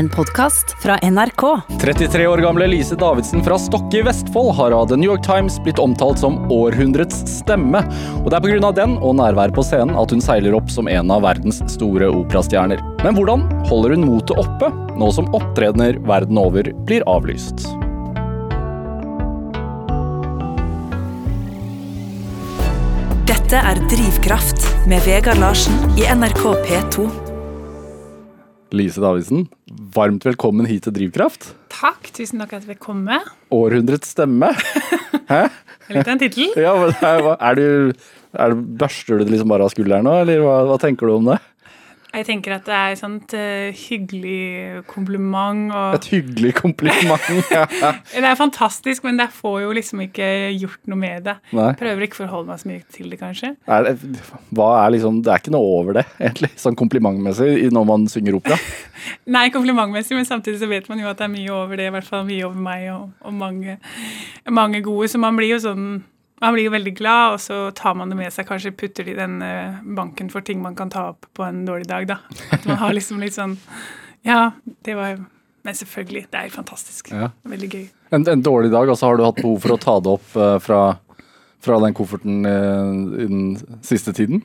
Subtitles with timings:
[0.00, 1.60] En podkast fra NRK.
[1.80, 5.58] 33 år gamle Lise Davidsen fra Stokke i Vestfold har av The New York Times
[5.60, 7.82] blitt omtalt som århundrets stemme.
[8.22, 8.70] Og det er pga.
[8.78, 12.80] den og nærværet på scenen at hun seiler opp som en av verdens store operastjerner.
[13.04, 17.68] Men hvordan holder hun motet oppe, nå som opptredener verden over blir avlyst?
[23.28, 27.29] Dette er Drivkraft med Vegard Larsen i NRK P2.
[28.70, 29.48] Lise Davidsen,
[29.94, 31.48] varmt velkommen hit til Drivkraft.
[31.74, 32.10] Takk.
[32.14, 33.16] Tusen takk at jeg fikk komme.
[33.54, 34.52] Århundrets stemme.
[35.32, 35.40] Hæ?
[35.90, 36.52] Litt av en tittel.
[36.54, 37.66] Ja, men er, er du,
[38.38, 41.16] er du Børster du det liksom bare av skulderen nå, eller hva, hva tenker du
[41.16, 41.40] om det?
[42.10, 45.70] Jeg tenker at det er et sånt eh, hyggelig kompliment.
[45.70, 47.28] Og Et hyggelig kompliment.
[47.50, 47.64] Ja.
[48.12, 50.26] det er fantastisk, men jeg får jo liksom ikke
[50.58, 51.36] gjort noe med det.
[51.56, 51.70] Nei.
[51.78, 53.52] Prøver ikke forholde meg så mye til det, kanskje.
[53.70, 58.06] Er det, er liksom, det er ikke noe over det, egentlig, sånn komplimentmessig, når man
[58.10, 58.58] synger opera.
[59.36, 61.90] Nei, komplimentmessig, men samtidig så vet man jo at det er mye over det.
[61.90, 63.78] I hvert fall mye over meg og, og mange,
[64.50, 65.10] mange gode.
[65.10, 65.86] Så man blir jo sånn
[66.40, 69.12] man blir jo veldig glad, og så tar man det med seg, kanskje putter det
[69.12, 72.16] i den eh, banken for ting man kan ta opp på en dårlig dag, da.
[72.56, 73.58] At man har liksom litt sånn
[74.26, 74.52] Ja,
[74.84, 75.18] det var jo
[75.64, 77.10] Men selvfølgelig, det er jo fantastisk.
[77.12, 77.26] Ja.
[77.44, 77.82] Veldig gøy.
[78.16, 80.32] En, en dårlig dag, og så har du hatt behov for å ta det opp
[80.40, 80.80] eh, fra,
[81.60, 84.40] fra den kofferten eh, i den siste tiden.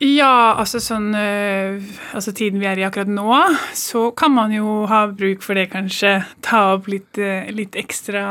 [0.00, 3.34] Ja, altså sånn Altså tiden vi er i akkurat nå,
[3.76, 6.18] så kan man jo ha bruk for det, kanskje.
[6.44, 7.20] Ta opp litt,
[7.52, 8.22] litt ekstra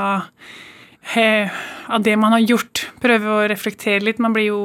[1.17, 2.85] av det man har gjort.
[3.01, 4.21] Prøve å reflektere litt.
[4.21, 4.61] Man blir jo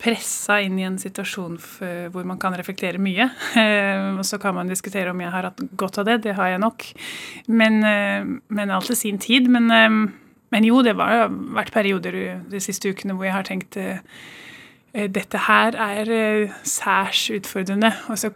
[0.00, 1.58] pressa inn i en situasjon
[2.12, 3.28] hvor man kan reflektere mye.
[3.60, 6.20] Eh, og så kan man diskutere om jeg har hatt godt av det.
[6.24, 6.86] Det har jeg nok.
[7.48, 9.48] Men, eh, men alt til sin tid.
[9.48, 10.12] Men, eh,
[10.50, 14.00] men jo, det har vært perioder de siste ukene hvor jeg har tenkt eh,
[14.94, 17.92] eh, dette her er eh, særs utfordrende.
[18.08, 18.32] Og så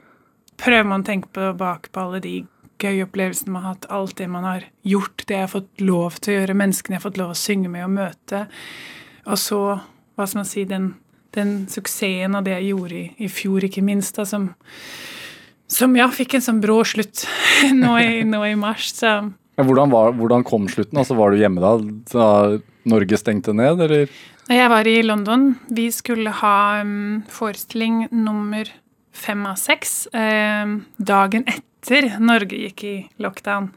[0.61, 2.36] prøver man å tenke på, bak på alle de
[2.83, 6.19] gøye opplevelsen man har hatt, alt det man har gjort, det jeg har fått lov
[6.20, 8.44] til å gjøre, menneskene jeg har fått lov å synge med og møte.
[9.25, 9.60] Og så,
[10.15, 10.91] hva skal man si, den,
[11.37, 14.50] den suksessen av det jeg gjorde i, i fjor, ikke minst, da, som,
[15.71, 17.25] som ja, fikk en sånn brå slutt
[17.84, 18.93] nå i, nå i mars.
[18.98, 19.16] Så
[19.62, 20.98] hvordan, var, hvordan kom slutten?
[20.98, 21.77] Altså, var du hjemme da,
[22.10, 22.28] da
[22.91, 24.09] Norge stengte ned, eller?
[24.50, 28.69] Jeg var i London, vi skulle ha um, forestilling nummer
[29.15, 31.62] fem av seks um, dagen etter
[32.22, 33.71] Norge gikk i lockdown.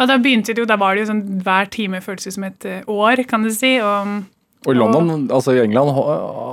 [0.00, 2.68] Og da begynte det jo, da var det jo sånn hver time føltes som et
[2.68, 3.76] uh, år, kan du si.
[3.84, 4.22] og
[4.66, 5.92] Og i og, altså i England,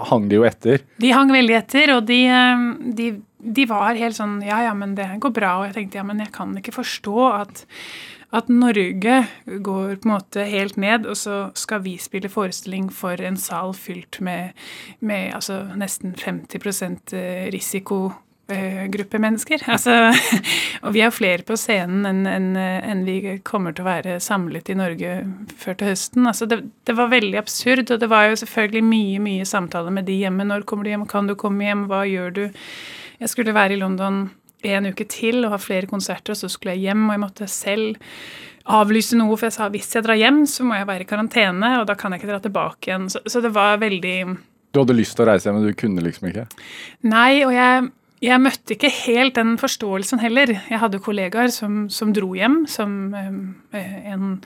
[0.09, 0.83] hang de jo etter.
[0.99, 4.95] de hang veldig etter, og de, um, de, de var helt sånn Ja, ja, men
[4.99, 5.57] det går bra.
[5.59, 7.65] Og jeg tenkte ja, men jeg kan ikke forstå at,
[8.35, 13.19] at Norge går på en måte helt ned, og så skal vi spille forestilling for
[13.19, 14.55] en sal fylt med,
[14.99, 16.63] med altså nesten 50
[18.49, 19.63] risikogruppe mennesker.
[19.77, 20.13] Altså,
[20.81, 24.69] og vi er flere på scenen enn en, en vi kommer til å være samlet
[24.69, 25.17] i Norge
[25.57, 26.27] før til høsten.
[26.27, 30.07] Altså, det, det var veldig absurd, og det var jo selvfølgelig mye mye samtaler med
[30.07, 30.47] de hjemme.
[30.47, 31.05] Når kommer du hjem?
[31.07, 31.87] Kan du komme hjem?
[31.91, 32.43] Hva gjør du?
[33.19, 34.29] Jeg skulle være i London
[34.67, 37.49] en uke til og ha flere konserter, og så skulle jeg hjem, og jeg måtte
[37.51, 37.99] selv
[38.67, 41.77] avlyse noe, for jeg sa hvis jeg drar hjem, så må jeg være i karantene,
[41.81, 43.07] og da kan jeg ikke dra tilbake igjen.
[43.13, 44.17] Så, så det var veldig
[44.73, 46.47] Du hadde lyst til å reise hjem, men du kunne liksom ikke.
[47.07, 47.87] Nei, og jeg,
[48.23, 50.55] jeg møtte ikke helt den forståelsen heller.
[50.69, 54.37] Jeg hadde kollegaer som, som dro hjem, som eh, en,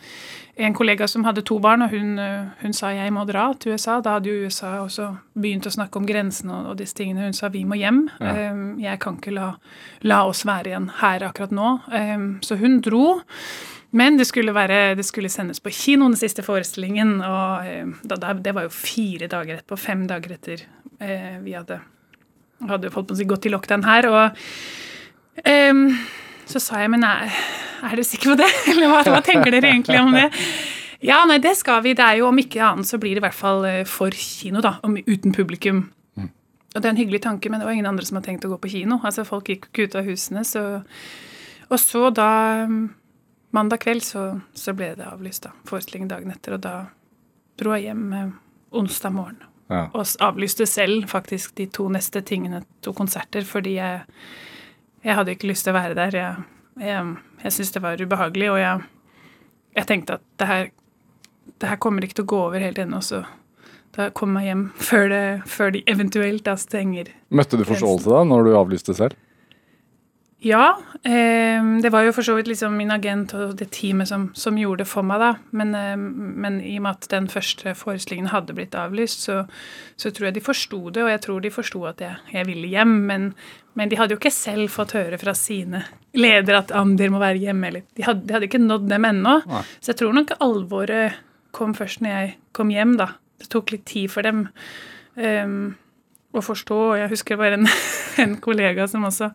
[0.59, 3.75] en kollega som hadde to barn, og hun, eh, hun sa jeg må dra til
[3.75, 3.99] USA.
[4.03, 5.07] Da hadde jo USA også
[5.39, 7.29] begynt å snakke om grensene og, og disse tingene.
[7.29, 8.05] Hun sa vi må hjem.
[8.19, 8.33] Ja.
[8.33, 9.53] Eh, jeg kan ikke la,
[10.03, 11.75] la oss være igjen her akkurat nå.
[11.95, 13.05] Eh, så hun dro.
[13.91, 17.17] Men det skulle, være, det skulle sendes på kino, den siste forestillingen.
[17.27, 20.63] Og eh, da, det var jo fire dager etterpå, fem dager etter
[20.99, 21.81] eh, vi hadde,
[22.69, 24.07] hadde holdt på å si gått i lockdown her.
[24.11, 24.44] Og
[25.45, 25.85] um,
[26.51, 27.31] så sa jeg, men er,
[27.81, 28.51] er dere sikre på det?
[28.73, 30.27] Eller hva, hva tenker dere egentlig om det?
[31.01, 31.95] Ja, nei, det skal vi.
[31.97, 34.61] Det er jo om ikke annet så blir det i hvert fall eh, for kino,
[34.61, 34.75] da.
[34.85, 35.88] Om, uten publikum.
[36.72, 38.53] Og det er en hyggelig tanke, men det var ingen andre som hadde tenkt å
[38.53, 39.01] gå på kino.
[39.03, 40.63] Altså, Folk gikk ikke ut av husene, så
[41.72, 42.31] Og så da
[43.52, 45.52] Mandag kveld så, så ble det avlyst, da.
[45.67, 46.75] Forestillingen dagen etter, og da
[47.59, 48.29] dro jeg hjem eh,
[48.79, 49.41] onsdag morgen.
[49.72, 49.85] Ja.
[49.96, 54.02] Og avlyste selv faktisk de to neste tingene, to konserter, fordi jeg,
[55.06, 56.18] jeg hadde ikke lyst til å være der.
[56.18, 56.47] Jeg,
[56.84, 57.14] jeg,
[57.46, 58.82] jeg syntes det var ubehagelig, og jeg,
[59.79, 60.72] jeg tenkte at det her,
[61.64, 63.23] det her kommer ikke til å gå over helt ennå, så
[63.96, 67.12] da kommer jeg hjem før, det, før de eventuelt da stenger.
[67.32, 69.16] Møtte du forståelse da, når du avlyste selv?
[70.43, 70.82] Ja.
[71.03, 74.58] Eh, det var jo for så vidt liksom min agent og det teamet som, som
[74.58, 75.32] gjorde det for meg, da.
[75.53, 79.43] Men, eh, men, i og med at den første forestillingen hadde blitt avlyst, så,
[80.02, 82.72] så tror jeg de forsto det, og jeg tror de forsto at jeg, jeg, ville
[82.72, 82.96] hjem.
[83.11, 83.28] Men,
[83.78, 85.84] men, de hadde jo ikke selv fått høre fra sine
[86.17, 87.70] ledere at Amdir må være hjemme.
[87.70, 89.35] Eller, de, hadde, de hadde ikke nådd dem ennå.
[89.78, 91.20] Så jeg tror nok alvoret
[91.53, 93.11] kom først når jeg kom hjem, da.
[93.37, 94.47] Det tok litt tid for dem.
[95.22, 95.76] Um,
[96.32, 96.79] å forstå.
[96.94, 97.70] og Jeg husker det var en,
[98.23, 99.29] en kollega som også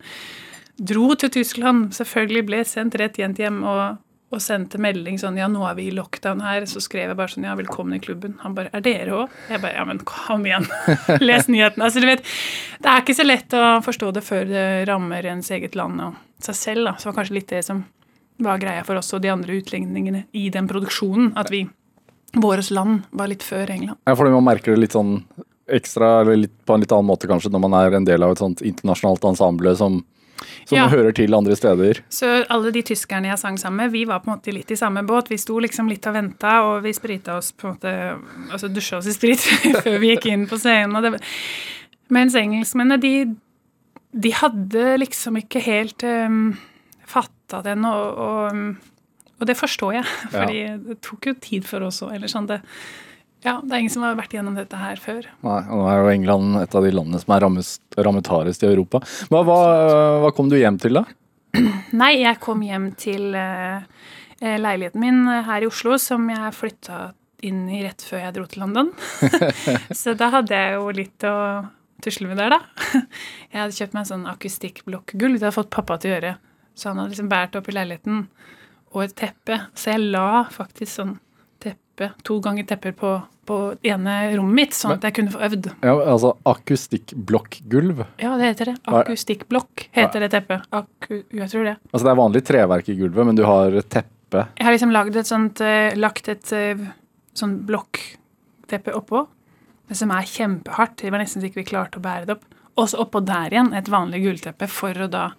[0.77, 3.97] dro til Tyskland, selvfølgelig ble sendt rett hjem og,
[4.33, 6.65] og sendte melding sånn Ja, nå er vi i lockdown her.
[6.69, 8.37] Så skrev jeg bare sånn Ja, velkommen i klubben.
[8.43, 9.35] Han bare Er dere òg?
[9.51, 10.67] Jeg bare Ja, men kom igjen.
[11.27, 11.87] Les nyhetene.
[11.87, 12.25] Altså, du vet,
[12.83, 16.17] det er ikke så lett å forstå det før det rammer ens eget land og
[16.43, 16.97] seg selv, da.
[16.97, 17.85] Så det var kanskje litt det som
[18.45, 21.33] var greia for oss og de andre utligningene i den produksjonen.
[21.39, 21.65] At vi
[22.37, 23.97] Vårt land var litt før England.
[24.05, 25.21] Ja, fordi man merker det litt sånn
[25.71, 28.33] ekstra, eller litt, på en litt annen måte kanskje, når man er en del av
[28.35, 30.01] et sånt internasjonalt ensemble som
[30.65, 30.87] som ja.
[30.91, 32.01] hører til andre steder.
[32.13, 34.79] Så alle de tyskerne jeg sang sammen med, vi var på en måte litt i
[34.79, 35.31] samme båt.
[35.31, 37.95] Vi sto liksom litt og venta, og vi sprita oss på en måte
[38.53, 39.43] Altså dusja oss i sprit
[39.85, 41.01] før vi gikk inn på scenen.
[41.03, 41.19] Det,
[42.13, 43.13] mens engelskmennene, de,
[44.11, 46.53] de, hadde liksom ikke helt um,
[47.07, 48.61] fatta den, og, og,
[49.37, 50.07] og, det forstår jeg.
[50.35, 50.77] Fordi ja.
[50.79, 52.15] det tok jo tid for oss òg.
[52.17, 52.61] Eller sånn det
[53.47, 55.27] ja, det er ingen som har vært gjennom dette her før.
[55.45, 57.69] Nei, og Nå er jo England et av de landene som er rammet,
[58.07, 59.01] rammet hardest i Europa.
[59.31, 59.59] Hva, hva,
[60.23, 61.05] hva, kom du hjem til, da?
[62.01, 63.85] Nei, jeg kom hjem til uh,
[64.43, 67.11] leiligheten min her i Oslo, som jeg flytta
[67.47, 68.91] inn i rett før jeg dro til London.
[70.01, 71.37] så da hadde jeg jo litt å
[72.03, 72.99] tusle med der, da.
[73.53, 75.37] jeg hadde kjøpt meg en sånn akustikkblokkgulv.
[75.37, 76.33] Det hadde fått pappa til å gjøre.
[76.77, 78.27] Så han hadde liksom båret opp i leiligheten.
[78.95, 79.61] Og et teppe.
[79.77, 81.15] Så jeg la faktisk sånn
[81.97, 83.11] teppe, to ganger tepper på,
[83.45, 85.69] på ene rommet mitt, sånn at jeg kunne få øvd.
[85.81, 88.03] Ja, altså akustikkblokkgulv?
[88.21, 88.75] Ja, det heter det.
[88.85, 90.67] Akustikkblokk heter det teppet.
[90.71, 91.77] Aku, jeg tror det.
[91.91, 94.45] Altså det er vanlig treverk i gulvet, men du har teppe?
[94.59, 96.53] Jeg har liksom lagd et sånt, uh, lagt et
[97.37, 99.23] sånn blokkteppe oppå,
[99.95, 100.99] som er kjempehardt.
[101.01, 102.45] Det var nesten så ikke vi klarte å bære det opp.
[102.77, 105.31] Og så oppå der igjen et vanlig gullteppe for å da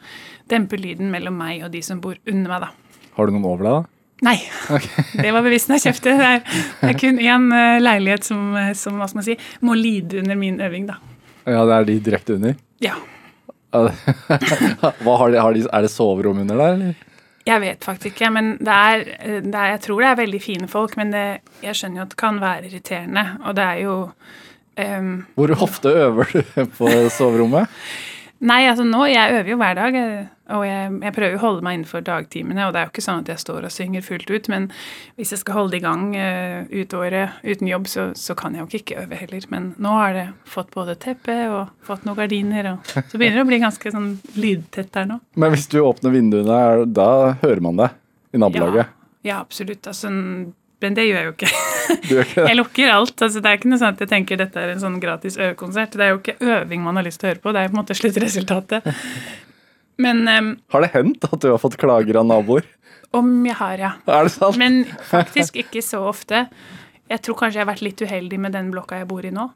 [0.51, 3.05] dempe lyden mellom meg og de som bor under meg, da.
[3.15, 3.98] Har du noen over deg, da?
[4.27, 4.39] Nei.
[4.71, 5.05] Okay.
[5.23, 6.15] det var bevisst når jeg kjøpte.
[6.19, 6.41] Det er,
[6.81, 10.23] det er kun én uh, leilighet som, eh, som, hva skal man si, må lide
[10.23, 10.99] under min øving, da.
[11.49, 12.57] Ja, det er de direkte under?
[12.85, 12.97] Ja.
[13.77, 17.05] har de, har de, er det soverom under der, eller?
[17.49, 20.43] Jeg vet faktisk ikke, men det er, eh, det er, jeg tror det er veldig
[20.45, 20.99] fine folk.
[21.01, 21.25] Men det,
[21.65, 23.97] jeg skjønner jo at det kan være irriterende, og det er jo
[24.83, 26.43] um, Hvor ofte øver du
[26.77, 27.71] på soverommet?
[28.39, 29.97] Nei, altså nå, jeg øver jo hver dag,
[30.55, 32.69] og jeg, jeg, prøver å holde meg innenfor dagtimene.
[32.69, 34.69] Og det er jo ikke sånn at jeg står og synger fullt ut, men
[35.19, 38.55] hvis jeg skal holde det i gang uh, ut året uten jobb, så, så, kan
[38.55, 39.49] jeg jo ikke øve heller.
[39.51, 43.47] Men nå har det fått både teppe og fått noen gardiner, og så begynner det
[43.49, 45.19] å bli ganske sånn lydtett der nå.
[45.35, 47.11] Men hvis du åpner vinduene, da
[47.43, 47.91] hører man det
[48.31, 48.87] i nabolaget?
[48.87, 49.83] Ja, ja absolutt.
[49.91, 50.15] Altså,
[50.83, 51.51] men det gjør jeg jo ikke.
[52.49, 53.15] jeg lukker alt.
[53.27, 55.97] altså Det er ikke noe sånn at jeg tenker dette er en sånn gratis øvekonsert.
[55.99, 57.77] Det er jo ikke øving man har lyst til å høre på, det er på
[57.77, 58.89] en måte sluttresultatet.
[60.05, 62.67] Men um, Har det hendt at du har fått klager av naboer?
[63.11, 63.93] Om jeg har, ja.
[64.07, 64.59] Er det sant?
[64.61, 64.85] Men
[65.15, 66.45] faktisk ikke så ofte.
[67.09, 69.49] Jeg tror kanskje jeg har vært litt uheldig med den blokka jeg bor i nå.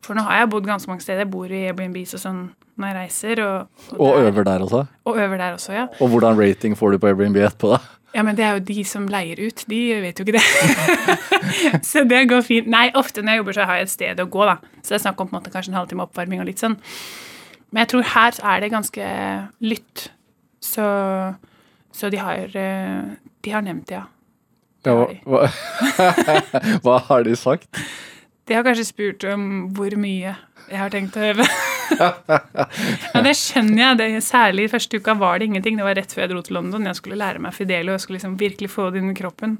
[0.00, 1.26] For nå har jeg bodd ganske mange steder.
[1.26, 2.40] Jeg bor i Airbnbs og sånn
[2.80, 3.42] når jeg reiser.
[3.44, 4.84] Og, og, og øver der også?
[5.10, 5.88] Og øver der også, ja.
[6.00, 7.80] Og hvordan rating får du på Airbnb etterpå, da?
[8.14, 9.62] Ja, men det er jo de som leier ut.
[9.70, 11.82] De vet jo ikke det.
[11.90, 12.70] så det går fint.
[12.70, 14.56] Nei, ofte når jeg jobber, så har jeg et sted å gå, da.
[14.80, 16.74] Så det er snakk om på en måte kanskje en halvtime oppvarming og litt sånn.
[17.70, 19.10] Men jeg tror her er det ganske
[19.62, 20.08] lytt.
[20.60, 20.86] Så,
[21.94, 23.04] så de har eh,
[23.40, 24.04] De har nevnt det, ja.
[24.84, 25.46] ja hva,
[26.84, 27.70] hva har de sagt?
[28.44, 30.34] De har kanskje spurt om hvor mye
[30.68, 31.46] jeg har tenkt å øve.
[33.14, 33.98] ja, det skjønner jeg.
[34.00, 35.78] Det, særlig første uka var det ingenting.
[35.80, 36.88] Det var rett før jeg dro til London.
[36.90, 37.96] Jeg skulle lære meg Fidelio.
[37.96, 39.56] Jeg skulle liksom virkelig få det inn i kroppen.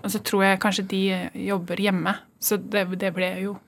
[0.00, 1.02] Og så tror jeg kanskje de
[1.48, 2.14] jobber hjemme.
[2.40, 3.58] Så det, det ble jo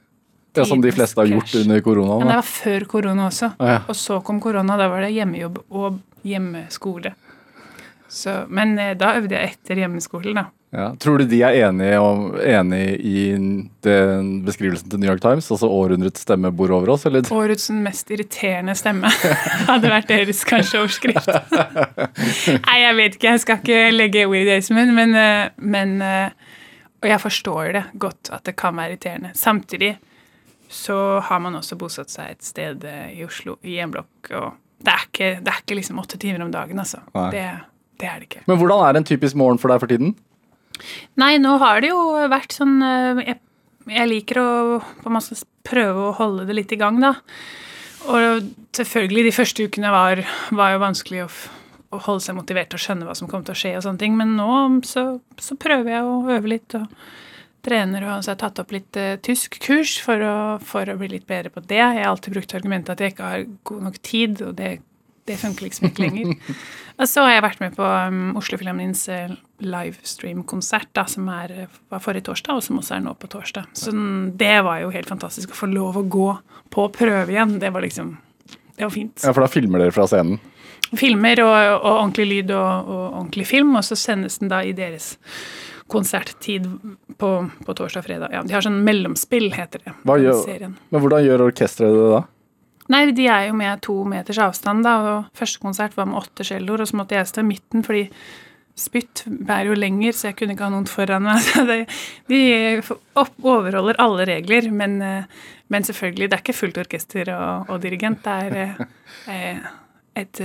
[0.57, 2.17] ja, Som de fleste har gjort under korona?
[2.21, 3.53] Ja, det var før korona også.
[3.57, 3.83] Ah, ja.
[3.89, 4.77] Og så kom korona.
[4.81, 7.15] Da var det hjemmejobb og hjemmeskole.
[8.13, 10.51] Så, men eh, da øvde jeg etter hjemmeskolen, da.
[10.73, 10.95] Ja.
[10.97, 13.23] Tror du de er enige, om, enige i
[13.85, 15.51] den beskrivelsen til New York Times?
[15.53, 17.05] Altså århundrets stemme bor over oss?
[17.05, 17.29] Eller?
[17.43, 19.11] Årets mest irriterende stemme
[19.69, 21.29] hadde vært deres kanskje overskrift.
[22.71, 23.35] Nei, jeg vet ikke.
[23.35, 26.57] Jeg skal ikke legge ord i deres munn, men, eh, men, eh,
[27.03, 29.35] Og jeg forstår det godt at det kan være irriterende.
[29.35, 29.97] Samtidig
[30.73, 34.53] så har man også bosatt seg et sted eh, i Oslo, i en blokk, og
[34.81, 37.03] det er ikke, det er ikke liksom åtte timer om dagen, altså.
[37.35, 37.45] Det,
[38.01, 38.47] det er det ikke.
[38.49, 40.15] Men hvordan er en typisk morgen for deg for tiden?
[41.21, 42.03] Nei, nå har det jo
[42.33, 43.41] vært sånn eh, Jeg,
[43.93, 44.53] jeg liker å
[45.03, 47.17] på masse prøve å holde det litt i gang, da.
[48.11, 51.29] Og selvfølgelig, de første ukene var, var jo vanskelig å
[51.93, 53.75] å holde seg motivert og skjønne hva som kom til å skje.
[53.77, 54.17] og sånne ting.
[54.17, 54.53] Men nå
[54.89, 56.87] så, så prøver jeg å øve litt og
[57.65, 58.07] trener.
[58.07, 61.13] Og så har jeg tatt opp litt uh, tysk kurs for å, for å, bli
[61.15, 61.81] litt bedre på det.
[61.81, 64.73] Jeg har alltid brukt argumentet at jeg ikke har god nok tid, og det,
[65.25, 66.35] det funker liksom ikke lenger.
[67.01, 72.03] og så har jeg vært med på um, Oslo Filharmoniens uh, livestream-konsert, som er, var
[72.03, 73.71] forrige torsdag, og som også er nå på torsdag.
[73.79, 73.95] Så
[74.39, 76.29] det var jo helt fantastisk å få lov å gå
[76.75, 77.59] på prøve igjen.
[77.63, 78.17] Det var liksom
[78.73, 79.21] Det var fint.
[79.23, 80.41] Ja, For da filmer dere fra scenen?
[80.99, 84.75] Filmer og, og ordentlig lyd og, og ordentlig film, og så sendes den da i
[84.77, 85.15] deres
[85.93, 86.67] konserttid
[87.21, 87.31] på,
[87.67, 88.33] på torsdag og fredag.
[88.33, 89.95] Ja, de har sånn mellomspill, heter det.
[90.09, 92.23] Hva gjør, men hvordan gjør orkesteret det da?
[92.91, 94.85] Nei, De er jo med to meters avstand.
[94.85, 97.87] da, og Første konsert var med åtte celloer, og så måtte jeg stå i midten
[97.87, 98.09] fordi
[98.79, 101.49] spytt bærer jo lenger, så jeg kunne ikke ha noen foran meg.
[101.71, 101.79] de,
[102.33, 102.41] de
[103.45, 104.99] overholder alle regler, men,
[105.69, 108.25] men, selvfølgelig, det er ikke fullt orkester og, og dirigent.
[108.25, 108.87] Det er
[109.29, 109.67] eh,
[110.17, 110.43] et,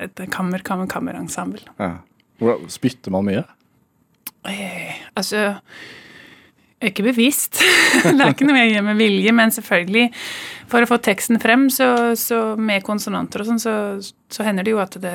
[0.00, 1.66] et kammer, kammer, kammerensemble.
[1.78, 1.98] Ja.
[2.72, 3.44] Spytter man mye?
[4.48, 5.50] Eh, altså
[6.88, 7.60] ikke bevisst.
[8.04, 10.08] det er ikke noe jeg gjør med vilje, men selvfølgelig,
[10.70, 13.74] for å få teksten frem, så, så med konsonanter og sånn, så,
[14.32, 15.14] så, hender det jo at det,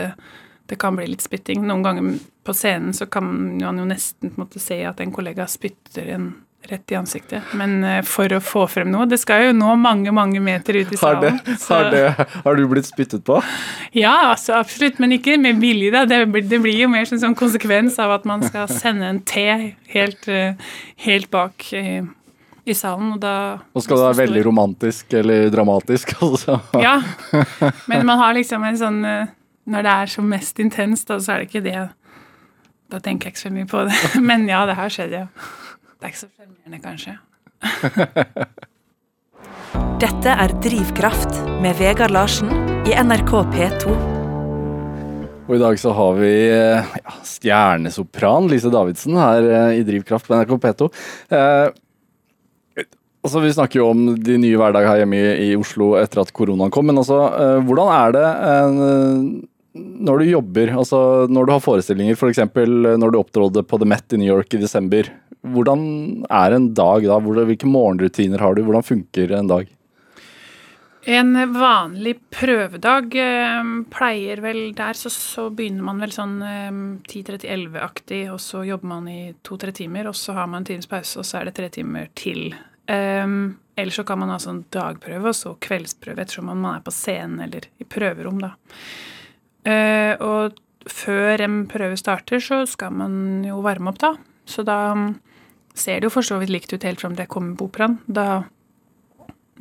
[0.70, 1.66] det, kan bli litt spytting.
[1.66, 5.16] Noen ganger på scenen så kan man jo nesten på en måte se at en
[5.16, 6.30] kollega spytter en
[6.72, 7.54] rett i ansiktet.
[7.58, 10.94] Men uh, for å få frem noe Det skal jo nå mange, mange meter ut
[10.94, 11.40] i salen.
[11.40, 13.40] Har, det, har, det, har du blitt spyttet på?
[13.96, 15.00] Ja, altså, absolutt.
[15.04, 16.06] Men ikke med vilje, da.
[16.10, 19.46] Det, det, blir jo mer som sånn konsekvens av at man skal sende en T
[19.96, 22.06] helt, uh, helt bak uh,
[22.66, 23.36] i salen, og da
[23.78, 26.60] Og skal det være veldig romantisk eller dramatisk, altså?
[26.82, 26.98] Ja.
[27.86, 31.44] Men man har liksom en sånn Når det er som mest intenst, da, så er
[31.44, 31.86] det ikke det.
[32.94, 33.96] Da tenker jeg ikke så mye på det.
[34.30, 35.54] Men ja, det her skjedde, ja.
[36.06, 37.14] Det er ikke så sjarmerende, kanskje.
[40.04, 42.52] Dette er Drivkraft med Vegard Larsen
[42.86, 43.96] i NRK P2.
[45.48, 50.38] Og i dag så har vi ja, stjernesopran Lise Davidsen her eh, i Drivkraft på
[50.38, 50.92] NRK P2.
[51.40, 52.86] Eh,
[53.26, 56.30] altså Vi snakker jo om de nye hverdager her hjemme i, i, Oslo etter at
[56.38, 56.86] koronaen kom.
[56.86, 59.26] Men altså, eh, hvordan er det eh,
[59.76, 61.00] når du jobber, altså
[61.34, 62.46] når du har forestillinger, f.eks.
[62.54, 65.10] For når du opptrådte på The Met i New York i desember.
[65.54, 67.20] Hvordan er en dag da?
[67.22, 68.64] Hvilke morgenrutiner har du?
[68.66, 69.70] Hvordan funker en dag?
[71.06, 76.72] En vanlig prøvedag eh, pleier vel Der så, så, begynner man vel sånn eh,
[77.06, 81.20] 10-30-11-aktig, og så jobber man i to-tre timer, og så har man en times pause,
[81.22, 82.56] og så er det tre timer til.
[82.90, 86.94] Um, ellers så kan man ha sånn dagprøve og så kveldsprøve ettersom man er på
[86.94, 88.56] scenen eller i prøverom, da.
[89.66, 90.58] Uh, og
[90.90, 94.16] før en prøve starter, så skal man jo varme opp, da.
[94.50, 94.96] Så da
[95.76, 98.00] ser det jo for så vidt likt ut helt fram til jeg kommer på operaen.
[98.08, 98.44] Da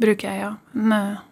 [0.00, 1.22] bruker jeg ja, en uh,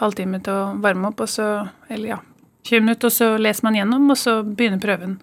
[0.00, 1.48] halvtime til å varme opp, og så
[1.88, 2.18] Eller ja,
[2.64, 5.18] 20 minutter, og så leser man gjennom, og så begynner prøven.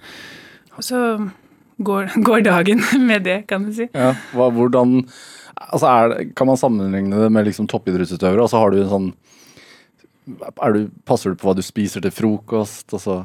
[0.77, 1.01] Og så
[1.83, 3.89] går, går dagen med det, kan du si.
[3.93, 5.01] Ja, hva, hvordan
[5.61, 8.45] altså det, Kan man sammenligne det med liksom toppidrettsutøvere?
[8.45, 9.11] Altså har du en sånn
[10.31, 12.93] du, Passer du på hva du spiser til frokost?
[12.93, 13.23] Altså,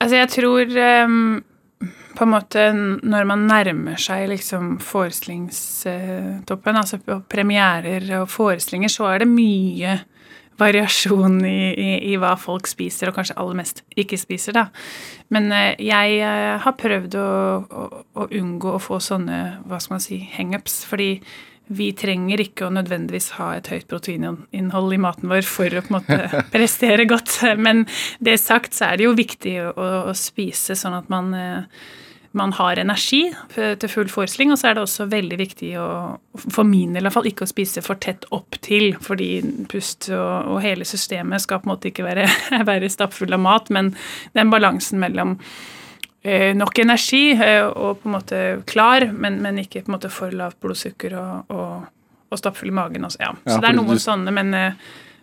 [0.00, 0.72] altså jeg tror
[1.06, 1.42] um,
[1.80, 6.98] på en måte når man nærmer seg liksom forestillingstoppen, altså
[7.30, 9.98] premierer og forestillinger, så er det mye
[10.60, 14.66] variasjon i, i, i, hva folk spiser, og kanskje aller mest ikke spiser, da.
[15.32, 17.28] Men eh, jeg eh, har prøvd å,
[17.64, 21.14] å, å, unngå å få sånne, hva skal man si, hangups, fordi
[21.70, 25.92] vi trenger ikke å nødvendigvis ha et høyt proteininnhold i maten vår for å på
[25.92, 27.38] en måte prestere godt.
[27.62, 27.84] Men
[28.18, 29.74] det sagt så er det jo viktig å,
[30.10, 31.86] å spise sånn at man, eh,
[32.34, 33.22] man har energi
[33.54, 34.50] til full forestilling.
[34.54, 35.88] Og så er det også veldig viktig å,
[36.42, 38.96] for min del i hvert fall, ikke å spise for tett opp til.
[38.98, 39.32] Fordi
[39.70, 42.26] pust og, og hele systemet skal på en måte ikke være,
[42.72, 43.94] være stappfull av mat, men
[44.34, 45.38] den balansen mellom
[46.22, 50.34] nok energi eh, og på en måte klar, men, men, ikke på en måte for
[50.36, 51.86] lavt blodsukker og, og,
[52.28, 53.06] og stappfull i magen.
[53.08, 53.32] Også, ja.
[53.46, 54.02] Så ja, det er noen du...
[54.02, 54.76] sånne, men, eh,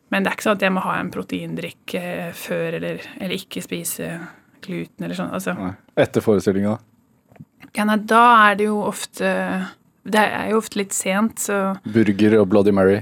[0.10, 3.36] men, det er ikke sånn at jeg må ha en proteindrikk eh, før eller, eller,
[3.38, 4.12] ikke spise
[4.66, 5.34] gluten eller sånn.
[5.38, 5.54] Altså.
[5.98, 7.68] Etter forestillinga, da?
[7.78, 9.30] Ja, nei, da er det jo ofte
[10.08, 13.02] det er jo ofte litt sent, så Burger og Bloody Mary?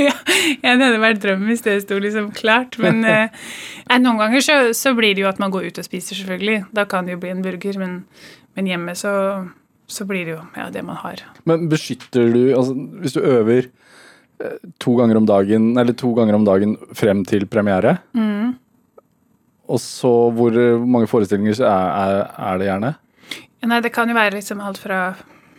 [0.00, 0.14] ja,
[0.62, 2.78] det hadde vært drømmen hvis det sto liksom klart.
[2.82, 3.28] Men eh,
[4.00, 6.64] noen ganger så, så, blir det jo at man går ut og spiser, selvfølgelig.
[6.76, 8.00] Da kan det jo bli en burger, men,
[8.56, 9.14] men hjemme så,
[9.90, 11.24] så, blir det jo ja, det man har.
[11.48, 16.40] Men beskytter du Altså, hvis du øver eh, to ganger om dagen, eller to ganger
[16.40, 18.56] om dagen frem til premiere, mm.
[19.68, 22.96] og så hvor mange forestillinger er, er, er det gjerne?
[23.64, 24.98] Nei, det kan jo være liksom alt fra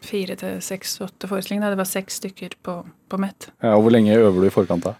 [0.08, 1.74] fire til seks-åtte forestillinger.
[1.74, 2.78] Det var seks stykker på,
[3.10, 3.50] på Met.
[3.64, 4.86] Ja, og Hvor lenge øver du i forkant?
[4.86, 4.96] da?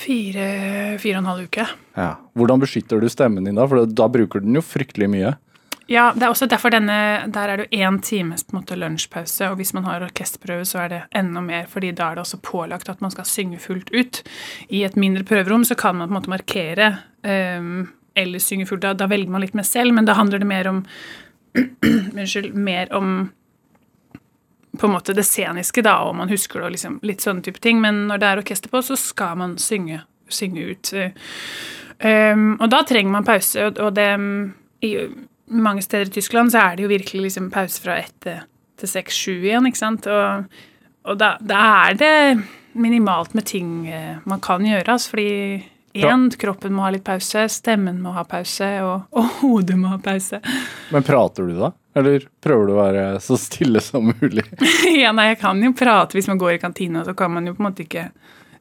[0.00, 1.66] Fire, fire og en halv uke.
[1.98, 2.14] Ja.
[2.38, 3.66] Hvordan beskytter du stemmen din da?
[3.68, 5.34] For da bruker den jo fryktelig mye.
[5.90, 8.76] Ja, det er også derfor denne Der er det jo én times på en måte
[8.78, 12.22] lunsjpause, og hvis man har orkesterprøve, så er det enda mer, fordi da er det
[12.22, 14.22] også pålagt at man skal synge fullt ut.
[14.70, 16.92] I et mindre prøverom så kan man på en måte markere
[17.26, 18.84] um, eller synge fullt.
[18.86, 20.84] Da, da velger man litt mer selv, men da handler det mer om
[21.82, 22.54] Unnskyld.
[22.54, 23.32] Mer om
[24.80, 27.60] på en måte det sceniske, da, og man husker det og liksom, litt sånne type
[27.60, 27.82] ting.
[27.84, 30.00] Men når det er orkester på, så skal man synge,
[30.32, 30.92] synge ut.
[32.00, 34.08] Um, og da trenger man pause, og, og det
[34.86, 34.94] i,
[35.52, 38.30] mange steder i Tyskland så er det jo virkelig liksom pause fra ett
[38.80, 40.08] til seks-sju igjen, ikke sant.
[40.08, 40.62] Og,
[41.04, 41.60] og da, da,
[41.90, 42.14] er det
[42.72, 45.30] minimalt med ting eh, man kan gjøre, altså, fordi
[45.90, 49.96] Én, kroppen må ha litt pause, stemmen må ha pause, og, og, hodet må ha
[49.98, 50.38] pause.
[50.94, 51.72] Men prater du da?
[51.98, 54.44] Eller prøver du å være så stille som mulig?
[55.02, 57.56] ja, nei, jeg kan jo prate hvis man går i kantina, så kan man jo
[57.56, 58.06] på en måte ikke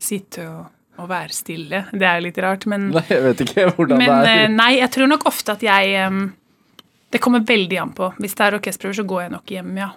[0.02, 1.84] sitte og, og være stille.
[1.94, 4.44] Det er litt rart, men Nei, jeg vet ikke hvordan men, det er.
[4.48, 6.10] Eh, nei, jeg tror nok ofte at jeg
[7.10, 8.14] det kommer veldig an på.
[8.18, 9.90] Hvis det er orkesterprøver, så går jeg nok hjem, ja.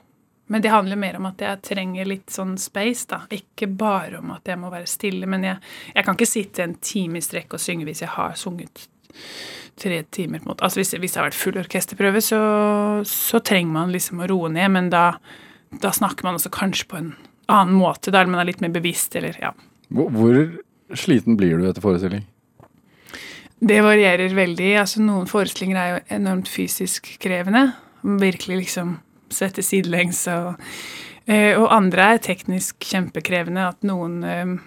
[0.53, 3.23] Men det handler mer om at jeg trenger litt sånn space, da.
[3.33, 5.29] Ikke bare om at jeg må være stille.
[5.29, 5.61] Men jeg,
[5.95, 8.87] jeg kan ikke sitte en time i strekk og synge hvis jeg har sunget
[9.81, 10.43] tre timer.
[10.43, 10.65] på en måte.
[10.65, 12.41] Altså Hvis, hvis det har vært full orkesterprøve, så,
[13.09, 14.71] så, trenger man liksom å roe ned.
[14.75, 15.07] Men da,
[15.73, 17.15] da, snakker man også kanskje på en
[17.53, 19.53] annen måte, der man er litt mer bevisst, eller ja.
[19.93, 20.37] Hvor,
[20.97, 22.25] sliten blir du etter forestilling?
[23.63, 24.73] Det varierer veldig.
[24.81, 27.69] altså Noen forestillinger er jo enormt fysisk krevende.
[28.03, 28.97] Virkelig liksom
[29.31, 30.25] sette sidelengs.
[30.33, 30.57] Og,
[31.31, 33.69] eh, og andre er teknisk kjempekrevende.
[33.69, 34.59] At noen eh,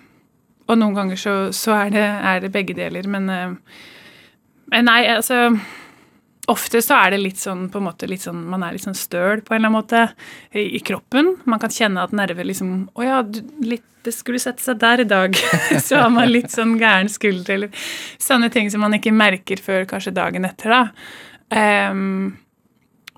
[0.65, 3.05] Og noen ganger så, så er, det, er, det, begge deler.
[3.05, 3.59] Men, eh, men
[4.73, 5.49] nei, altså
[6.51, 8.97] Ofte så er det litt sånn, på en måte, litt sånn, man er litt sånn
[8.97, 10.01] støl på en eller annen måte
[10.53, 11.31] i, kroppen.
[11.49, 15.01] Man kan kjenne at nerver liksom Å ja, du, litt, det skulle sette seg der
[15.01, 15.33] i dag.
[15.87, 17.87] så har man litt sånn gæren skulder, eller
[18.21, 20.83] sånne ting som man ikke merker før kanskje dagen etter, da.
[21.89, 22.35] Um,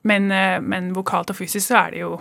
[0.07, 2.15] men, uh, men, vokalt og fysisk så er det jo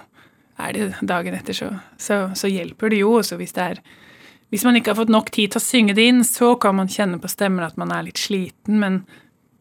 [0.59, 3.15] er det dagen etter, så, så, så hjelper det jo.
[3.21, 3.83] Også hvis det er
[4.51, 6.91] hvis man ikke har fått nok tid til å synge det inn, så kan man
[6.93, 9.01] kjenne på stemmen at man er litt sliten, men,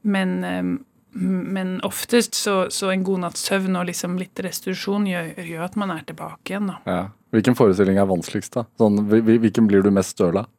[0.06, 0.76] men um,
[1.16, 5.78] men oftest så, så, en god natts søvn og liksom litt restitusjon gjør, gjør, at
[5.80, 6.68] man er tilbake igjen.
[6.68, 6.76] da.
[6.92, 6.98] Ja.
[7.32, 8.52] Hvilken forestilling er vanskeligst?
[8.58, 8.66] da?
[8.80, 10.50] Sånn, hvilken blir du mest støl av?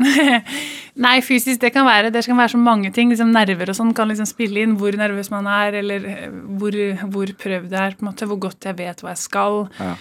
[1.04, 3.12] Nei, fysisk det kan være det kan være så mange ting.
[3.12, 6.26] liksom Nerver og sånn kan liksom spille inn hvor nervøs man er, eller eh,
[6.58, 6.74] hvor,
[7.14, 9.62] hvor prøvd det er, på en måte, hvor godt jeg vet hva jeg skal.
[9.78, 9.94] Ja.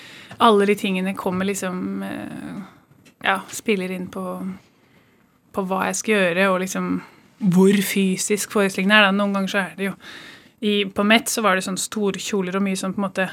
[0.49, 2.59] Alle de tingene kommer liksom eh,
[3.23, 4.23] Ja, spiller inn på,
[5.51, 6.91] på hva jeg skal gjøre, og liksom
[7.39, 9.07] hvor fysisk forestillingen er.
[9.07, 9.15] Da.
[9.15, 9.93] Noen ganger så er det jo
[10.59, 13.29] I, På Met så var det sånn storkjoler og mye sånn på en måte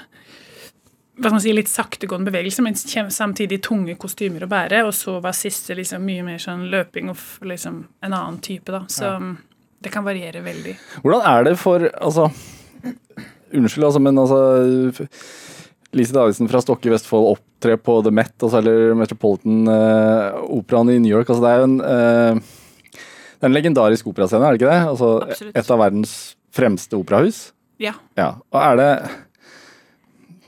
[1.16, 4.82] hva skal man si, litt saktegående bevegelse, men samtidig tunge kostymer å bære.
[4.84, 8.82] Og så var siste liksom mye mer sånn løping og liksom en annen type, da.
[8.92, 9.30] Så ja.
[9.80, 10.74] det kan variere veldig.
[11.00, 12.28] Hvordan er det for Altså,
[13.48, 14.42] unnskyld, altså, men altså
[15.94, 20.90] Lise Davidsen fra Stokke i Vestfold opptrer på The Met, altså, eller Metropolitan uh, Operaen
[20.92, 21.30] i New York.
[21.30, 22.56] altså Det er jo en uh,
[23.36, 24.88] det er en legendarisk operascene, er det ikke det?
[24.88, 25.56] Altså, Absolutt.
[25.60, 26.12] Et av verdens
[26.56, 27.40] fremste operahus.
[27.82, 27.92] Ja.
[28.16, 28.30] ja.
[28.48, 28.90] Og er det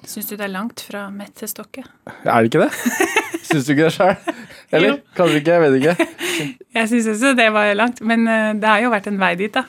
[0.09, 1.83] Syns du det er langt fra Met til Stokke?
[2.24, 2.70] Er det ikke det?
[3.51, 4.14] Syns du ikke det sjøl?
[4.72, 5.03] Eller?
[5.16, 6.07] Kanskje ikke, jeg vet ikke.
[6.79, 9.53] jeg syns også det var langt, men uh, det har jo vært en vei dit,
[9.53, 9.64] da.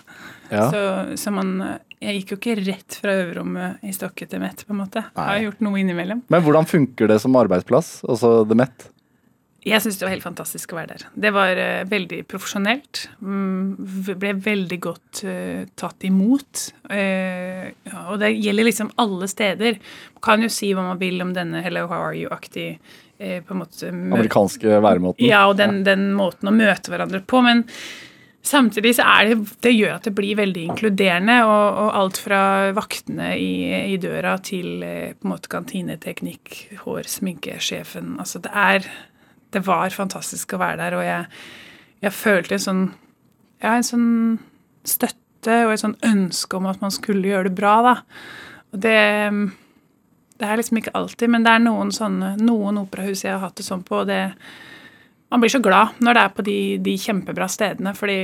[0.49, 0.65] Ja.
[0.71, 0.82] Så,
[1.21, 4.71] så, man eh, Jeg gikk jo ikke rett fra øverrommet i Stokke til Met, på
[4.71, 5.03] en måte.
[5.03, 6.21] Jeg har gjort noe innimellom.
[6.31, 8.88] Men hvordan funker det som arbeidsplass, altså The Met?
[9.67, 11.03] Jeg syns det var helt fantastisk å være der.
[11.25, 13.03] Det var uh, veldig profesjonelt.
[13.19, 13.75] Mm,
[14.07, 16.69] ble veldig godt uh, tatt imot.
[16.88, 19.81] Uh, ja, og det gjelder liksom alle steder.
[20.15, 22.71] Man kan jo si hva man vil om denne Hello, how are you-aktig
[23.19, 25.25] på en måte Amerikanske væremåten?
[25.27, 27.41] Ja, og den, den, måten å møte hverandre på.
[27.43, 27.65] Men
[28.45, 32.41] samtidig så er det Det gjør at det blir veldig inkluderende, og, og alt fra
[32.78, 33.52] vaktene i,
[33.93, 38.89] i døra til på en måte kantineteknikk, hår, sminke, sjefen Altså det er
[39.54, 41.39] det var fantastisk å være der, og jeg,
[42.06, 42.84] jeg følte en sånn
[43.60, 44.12] Ja, en sånn
[44.88, 47.95] støtte og et sånn ønske om at man skulle gjøre det bra, da.
[48.73, 48.99] Og det
[50.39, 53.58] Det er liksom ikke alltid, men det er noen sånne Noen operahus jeg har hatt
[53.58, 54.36] det sånn på, og det
[55.29, 58.19] Man blir så glad når det er på de, de kjempebra stedene, fordi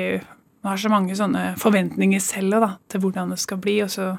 [0.65, 4.15] man har så mange sånne forventninger selv da, til hvordan det skal bli, og så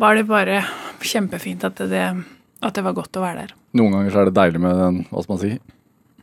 [0.00, 0.60] var det bare
[1.04, 2.04] kjempefint at det,
[2.60, 3.54] at det var godt å være der.
[3.78, 5.52] Noen ganger så er det deilig med den hva skal man si,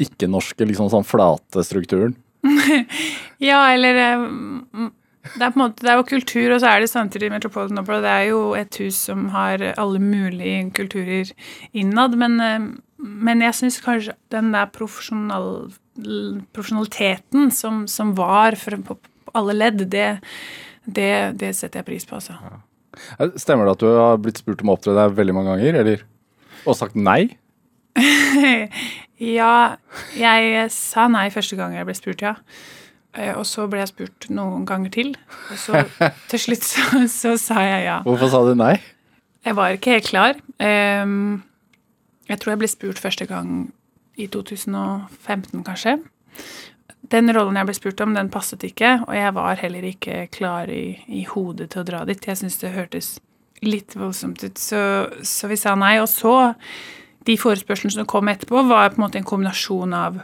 [0.05, 2.13] ikke-norske, liksom sånn flate strukturen.
[3.49, 4.27] ja, eller eh,
[5.21, 7.81] det er på en måte, det er jo kultur, og så er det samtidig Metropolitan
[7.81, 7.99] Opera.
[8.01, 11.29] Det er jo et hus som har alle mulige kulturer
[11.77, 12.17] innad.
[12.17, 12.65] Men, eh,
[13.01, 15.71] men jeg syns kanskje den der profesjonal,
[16.53, 18.97] profesjonaliteten som, som var for, på,
[19.37, 20.09] alle ledd, det,
[20.85, 22.37] det, det setter jeg pris på, altså.
[22.41, 22.61] Ja.
[23.39, 26.03] Stemmer det at du har blitt spurt om å opptre der veldig mange ganger, eller?
[26.67, 27.37] Og sagt nei?
[29.35, 29.55] ja,
[30.17, 32.35] jeg sa nei første gang jeg ble spurt, ja.
[33.17, 35.13] Eh, Og så ble jeg spurt noen ganger til.
[35.51, 35.83] Og så
[36.31, 38.01] til slutt så, så sa jeg ja.
[38.07, 38.75] Hvorfor sa du nei?
[39.45, 40.37] Jeg var ikke helt klar.
[40.61, 41.41] Ehm,
[42.31, 43.55] jeg tror jeg ble spurt første gang
[44.19, 45.97] i 2015, kanskje.
[47.11, 50.71] Den rollen jeg ble spurt om, den passet ikke, og jeg var heller ikke klar
[50.71, 52.27] i, i hodet til å dra dit.
[52.27, 53.15] Jeg syntes det hørtes
[53.65, 54.81] litt voldsomt ut, så,
[55.27, 55.95] så vi sa nei.
[56.01, 56.53] Og så,
[57.27, 60.21] de forespørslene som kom etterpå, var på en måte en kombinasjon av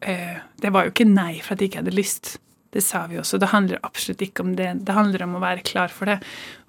[0.00, 2.38] eh, Det var jo ikke nei for at jeg ikke hadde lyst.
[2.70, 3.38] Det sa vi også.
[3.42, 4.72] Det handler absolutt ikke om det.
[4.86, 6.20] Det handler om å være klar for det.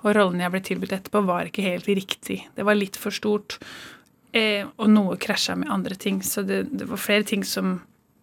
[0.02, 2.42] Og rollen jeg ble tilbudt etterpå, var ikke helt riktig.
[2.58, 3.60] Det var litt for stort.
[4.32, 6.22] Eh, og noe krasja med andre ting.
[6.24, 7.80] Så det, det var flere ting som,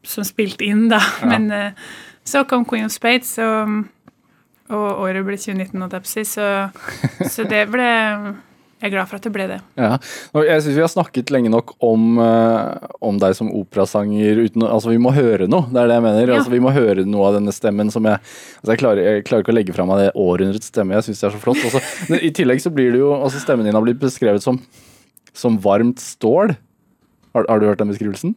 [0.07, 1.03] som spilte inn, da.
[1.29, 1.87] Men eh,
[2.25, 3.85] så kom Queen of Spades, og,
[4.73, 6.25] og året ble 2019, og jeg på å si.
[6.29, 6.47] Så,
[7.35, 7.89] så det ble
[8.79, 9.59] Jeg er glad for at det ble det.
[9.77, 9.97] Ja,
[10.47, 14.93] jeg syns vi har snakket lenge nok om, eh, om deg som operasanger uten Altså,
[14.95, 16.25] vi må høre noe, det er det jeg mener.
[16.25, 16.41] Ja.
[16.41, 19.45] Altså, vi må høre noe av denne stemmen som jeg Altså, jeg klarer, jeg klarer
[19.45, 21.65] ikke å legge fra meg det århundrets stemme, jeg syns det er så flott.
[21.69, 24.63] Også, men I tillegg så blir det jo Altså, stemmen din har blitt beskrevet som,
[25.39, 26.57] som varmt stål.
[27.37, 28.35] Har, har du hørt den beskrivelsen?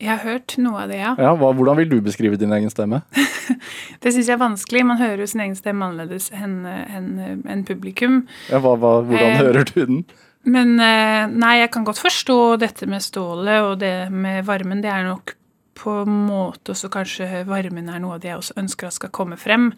[0.00, 1.10] Jeg har hørt noe av det, ja.
[1.20, 3.02] Ja, hva, Hvordan vil du beskrive din egen stemme?
[4.00, 4.84] Det syns jeg er vanskelig.
[4.88, 7.10] Man hører jo sin egen stemme annerledes enn en,
[7.44, 8.22] en publikum.
[8.48, 10.00] Ja, hva, hva, hvordan Eh, hører du den?
[10.48, 14.80] Men eh, nei, jeg kan godt forstå dette med stålet og det med varmen.
[14.80, 15.34] Det er nok
[15.80, 19.12] på en måte også kanskje varmen er noe av det jeg også ønsker at skal
[19.12, 19.68] komme frem.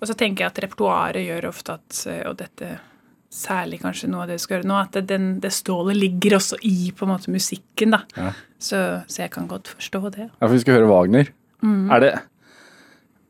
[0.00, 2.74] Og så tenker jeg at repertoaret gjør ofte at, eh, og dette
[3.30, 6.58] særlig kanskje noe av det du skal gjøre nå, at den, det stålet ligger også
[6.66, 8.02] i på en måte musikken, da.
[8.18, 8.32] Ja.
[8.58, 10.26] Så, så jeg kan godt forstå det.
[10.26, 11.30] Ja, for vi skal høre Wagner.
[11.62, 11.86] Mm.
[11.94, 12.10] Er, det,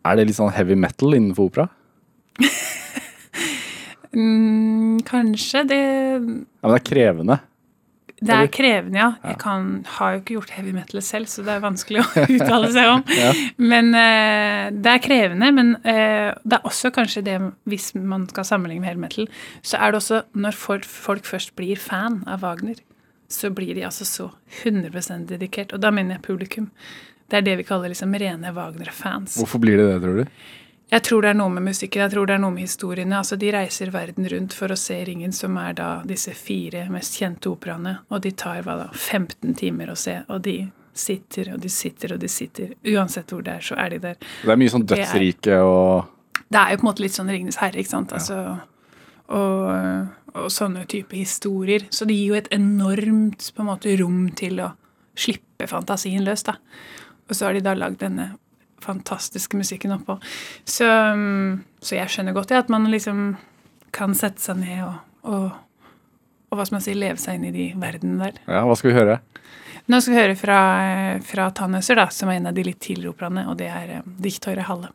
[0.09, 1.69] er det litt sånn heavy metal innenfor opera?
[4.11, 7.37] Mm, kanskje det Ja, men det er krevende.
[8.21, 9.09] Det er krevende, ja.
[9.25, 12.69] Jeg kan, har jo ikke gjort heavy metal selv, så det er vanskelig å uttale
[12.75, 13.05] seg om.
[13.17, 13.31] Ja.
[13.73, 15.49] Men uh, det er krevende.
[15.57, 17.39] Men uh, det er også kanskje det,
[17.71, 19.31] hvis man skal sammenligne med heavy metal,
[19.65, 22.77] så er det også når folk, folk først blir fan av Wagner,
[23.31, 24.29] så blir de altså så
[24.65, 25.73] 100% dedikert.
[25.73, 26.69] Og da mener jeg publikum.
[27.31, 29.39] Det er det vi kaller liksom rene Wagner-fans.
[29.39, 30.41] Hvorfor blir det det, tror du?
[30.91, 33.21] Jeg tror det er noe med musikken, jeg tror det er noe med historiene.
[33.21, 37.21] Altså, De reiser verden rundt for å se Ringen, som er da disse fire mest
[37.21, 38.01] kjente operaene.
[38.11, 40.65] Og de tar hva da, 15 timer å se, og de
[41.01, 42.75] sitter og de sitter og de sitter.
[42.91, 44.19] Uansett hvor det er, så er de der.
[44.19, 46.11] Det er mye sånn dødsrike og
[46.51, 48.13] Det er jo på en måte litt sånn Ringenes herre, ikke sant.
[48.17, 48.41] Altså,
[49.31, 51.87] og, og sånne type historier.
[51.95, 54.73] Så det gir jo et enormt på en måte rom til å
[55.15, 56.59] slippe fantasien løs, da.
[57.31, 58.33] Og så har de da lagd denne
[58.85, 60.19] fantastiske musikken oppå.
[60.65, 63.35] Så, um, så jeg skjønner godt det, at man liksom
[63.95, 65.49] kan sette seg ned og, og,
[66.51, 68.41] og hva skal man si, leve seg inn i de verdenene der.
[68.47, 69.19] Ja, hva skal vi høre?
[69.91, 70.61] Nå skal vi høre fra,
[71.27, 74.09] fra Tannhøser, da, som er en av de litt tidligere operaene, og det er eh,
[74.23, 74.93] Diktøyre Halle.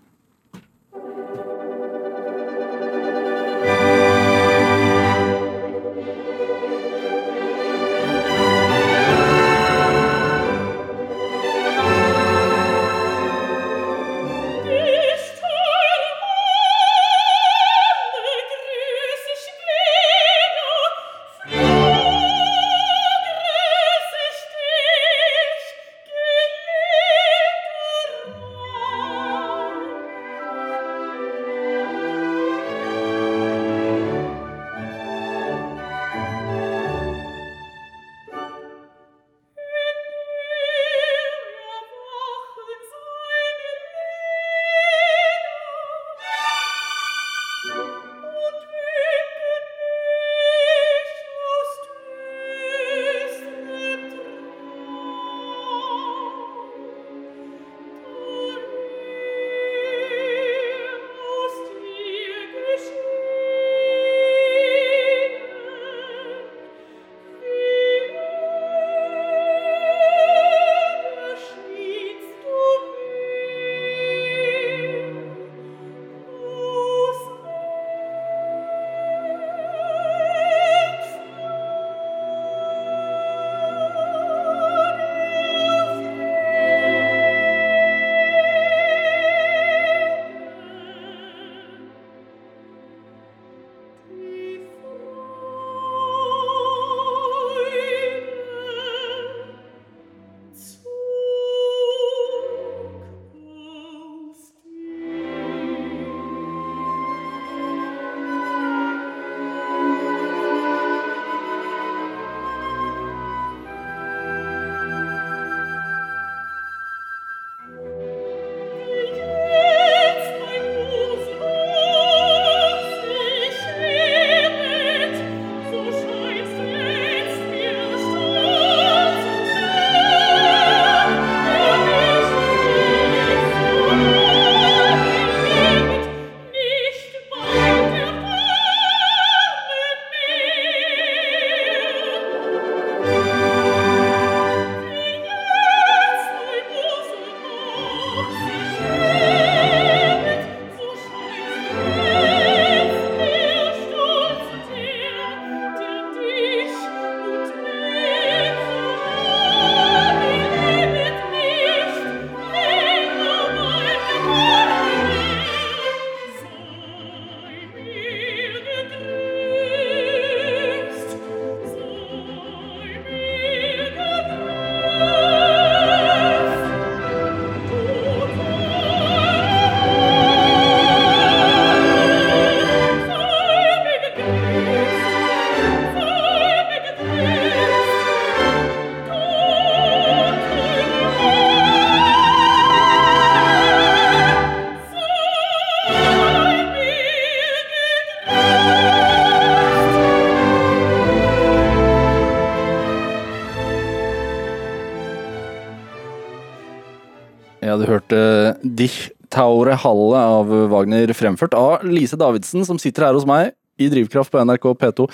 [210.85, 215.05] Wagner fremført av Lise Davidsen, som sitter her hos meg i Drivkraft på NRK P2.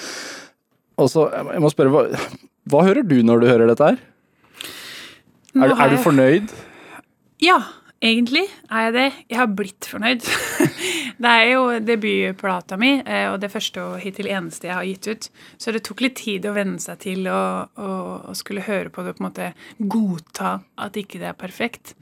[0.99, 2.31] Og så, jeg må spørre, hva,
[2.69, 4.01] hva hører du når du hører dette her?
[5.55, 6.51] Er, er du fornøyd?
[7.41, 7.57] Ja,
[8.03, 9.05] egentlig er jeg det.
[9.31, 10.27] Jeg har blitt fornøyd.
[11.23, 15.07] det er jo debutplata mi, eh, og det første og hittil eneste jeg har gitt
[15.07, 15.29] ut.
[15.55, 17.39] Så det tok litt tid å venne seg til å,
[17.71, 17.95] å,
[18.27, 21.95] å skulle høre på det og på en måte godta at ikke det er perfekt.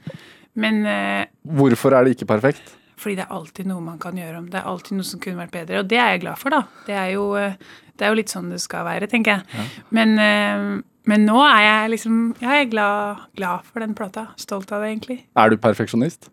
[0.58, 2.76] Men eh, Hvorfor er det ikke perfekt?
[3.00, 4.50] Fordi det er alltid noe man kan gjøre om.
[4.52, 6.62] Det er alltid noe som kunne vært bedre, og det er jeg glad for, da.
[6.86, 7.56] Det er jo, eh,
[7.96, 9.68] det er jo litt sånn det skal være, tenker jeg.
[9.96, 10.66] Men, eh,
[11.10, 14.28] men nå er jeg liksom Ja, jeg er glad, glad for den plata.
[14.36, 15.18] Stolt av det, egentlig.
[15.36, 16.30] Er du perfeksjonist?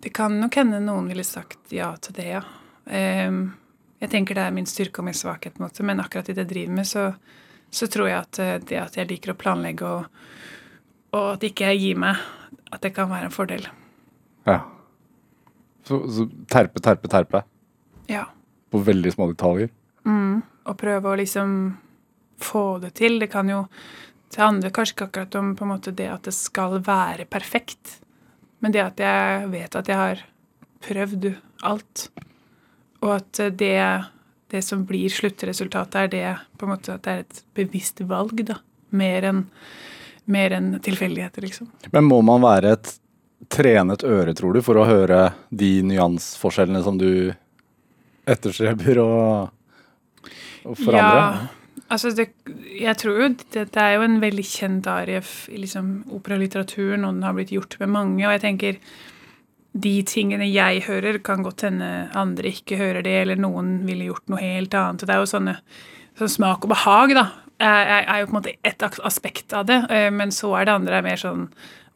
[0.00, 2.42] Det kan nok hende noen ville sagt ja til det, ja.
[2.88, 3.52] Ehm,
[4.00, 6.36] jeg tenker det er min styrke og min svakhet, på en måte, men akkurat i
[6.36, 7.10] det jeg driver med, så,
[7.70, 10.22] så tror jeg at eh, det at jeg liker å planlegge og,
[11.12, 12.22] og at ikke jeg gir meg,
[12.72, 13.68] at det kan være en fordel.
[14.48, 14.62] Ja.
[15.88, 17.42] Så, så terpe, terpe, terpe
[18.10, 18.26] Ja.
[18.70, 19.70] på veldig små detaljer.
[20.06, 20.42] Mm.
[20.66, 21.76] Og prøve å liksom
[22.40, 23.18] få det til.
[23.20, 23.66] Det kan jo
[24.30, 27.96] Det handler kanskje ikke akkurat om på en måte det at det skal være perfekt,
[28.62, 30.20] men det at jeg vet at jeg har
[30.86, 31.34] prøvd
[31.66, 32.04] alt,
[33.02, 34.04] og at det,
[34.54, 38.44] det som blir sluttresultatet, er det på en måte at det er et bevisst valg,
[38.46, 38.60] da.
[38.92, 39.42] Mer enn
[40.30, 41.66] mer enn tilfeldigheter, liksom.
[41.90, 42.92] Men må man være et
[43.48, 47.32] trenet øre, tror du, for å høre de nyansforskjellene som du
[48.30, 49.08] etterstreber å,
[50.68, 51.22] å forandre?
[51.22, 52.28] Ja, altså det,
[52.76, 57.16] jeg tror jo det, det er jo en veldig kjent arie i liksom operalitteraturen, og
[57.16, 58.80] den har blitt gjort med mange, og jeg tenker
[59.80, 64.26] de tingene jeg hører, kan godt hende andre ikke hører det, eller noen ville gjort
[64.32, 65.04] noe helt annet.
[65.04, 65.54] og Det er jo sånne
[66.18, 67.28] sånn smak og behag, da.
[67.60, 70.74] Er, er- jo på en måte et aspekt av det, eh, men så er det
[70.74, 71.44] andre er mer sånn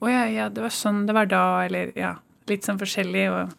[0.02, 2.16] Å ja, ja, det var sånn det var da, eller ja,
[2.50, 3.26] litt sånn forskjellig.
[3.33, 3.52] og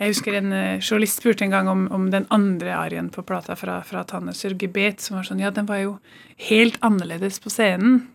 [0.00, 3.52] jeg husker en eh, journalist spurte en gang om, om den andre arien på plata
[3.56, 5.98] fra, fra Tannesur Gebet, som var sånn Ja, den var jo
[6.48, 8.06] helt annerledes på scenen.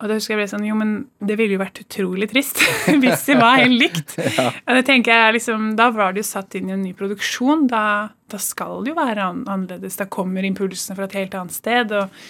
[0.00, 2.62] Og da husker jeg ble sånn Jo, men det ville jo vært utrolig trist
[3.02, 4.16] hvis det var helt likt.
[4.66, 7.68] Og det tenker jeg liksom, Da var det jo satt inn i en ny produksjon.
[7.70, 7.84] Da,
[8.32, 10.00] da skal det jo være annerledes.
[10.00, 11.94] Da kommer impulsene fra et helt annet sted.
[12.00, 12.24] Og,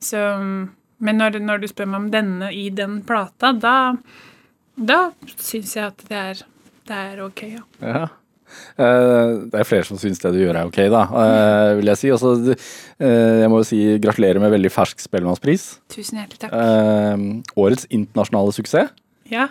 [0.00, 0.22] så,
[1.00, 3.74] men når, når du spør meg om denne i den plata, da,
[4.76, 5.00] da
[5.36, 6.42] syns jeg at det er,
[6.90, 7.62] det er ok, ja.
[7.80, 8.06] Ja.
[8.82, 12.00] Eh, det er flere som syns det du gjør er ok, da, eh, vil jeg
[12.00, 12.08] si.
[12.10, 12.32] Også,
[12.98, 15.68] eh, jeg må jo si gratulerer med veldig fersk Spellemannspris.
[15.94, 16.56] Tusen hjertelig takk.
[17.62, 18.90] Årets internasjonale suksess.
[19.30, 19.44] Ja.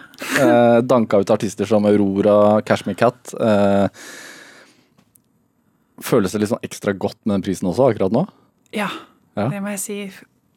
[0.84, 3.32] Danka ut artister som Aurora, Cash Me Cat.
[6.04, 8.26] Føles det litt sånn ekstra godt med den prisen også, akkurat nå?
[8.76, 8.90] Ja,
[9.38, 9.48] Ja.
[9.52, 9.98] det må jeg si.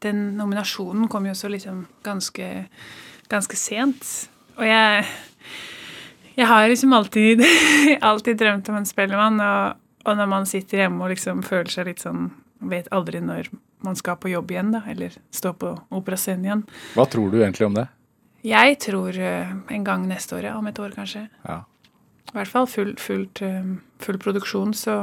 [0.02, 2.48] Den nominasjonen kom jo så liksom ganske,
[3.30, 4.06] ganske sent.
[4.58, 5.04] Og jeg,
[6.36, 7.44] jeg har liksom alltid,
[8.10, 11.92] alltid drømt om en spellemann, og, og når man sitter hjemme og liksom føler seg
[11.92, 12.30] litt sånn
[12.62, 13.48] Vet aldri når
[13.82, 16.60] man skal på jobb igjen, da, eller stå på operascenen igjen.
[16.94, 17.88] Hva tror du egentlig om det?
[18.46, 20.52] Jeg tror eh, en gang neste år, ja.
[20.58, 21.24] Om et år, kanskje.
[21.42, 21.56] Ja.
[22.30, 24.96] I hvert fall full, fullt, eh, full produksjon, så,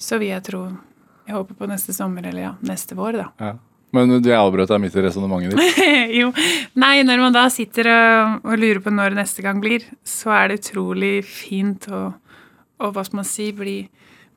[0.00, 0.62] så vil jeg tro
[1.28, 3.26] Jeg håper på neste sommer, eller ja, neste vår, da.
[3.38, 3.52] Ja.
[3.96, 5.80] Men du, avbrøt deg midt i resonnementet ditt.
[6.20, 6.28] jo.
[6.78, 10.52] Nei, når man da sitter og, og lurer på når neste gang blir, så er
[10.52, 12.04] det utrolig fint å,
[12.80, 13.74] og hva skal man si, bli,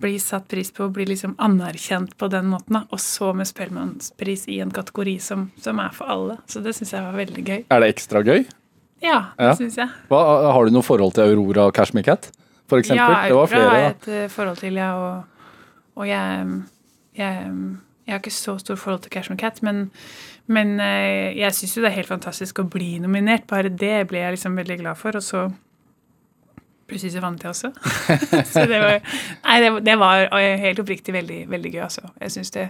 [0.01, 2.81] bli satt pris på, bli liksom anerkjent på den måten.
[2.89, 6.39] Og så med Spellemannspris i en kategori som, som er for alle.
[6.49, 7.61] Så det syns jeg var veldig gøy.
[7.69, 8.43] Er det ekstra gøy?
[9.03, 9.55] Ja, det Ja.
[9.59, 9.89] syns jeg.
[10.09, 10.19] Hva,
[10.55, 12.31] har du noe forhold til Aurora og Cashmere Cat?
[12.71, 13.03] For eksempel?
[13.03, 14.91] Ja, det var Aurora har jeg et eh, forhold til, ja.
[14.95, 15.49] Og,
[15.99, 16.61] og jeg,
[17.19, 17.49] jeg,
[18.05, 19.85] jeg har ikke så stort forhold til Cash Me Cat, men,
[20.47, 23.45] men eh, jeg syns jo det er helt fantastisk å bli nominert.
[23.47, 25.15] Bare det ble jeg liksom veldig glad for.
[25.15, 25.45] Og så
[26.89, 27.71] plutselig så vant jeg også.
[28.53, 28.99] så det var,
[29.47, 30.27] nei, det, det var
[30.65, 32.09] helt oppriktig veldig, veldig gøy, altså.
[32.21, 32.67] Jeg syns det,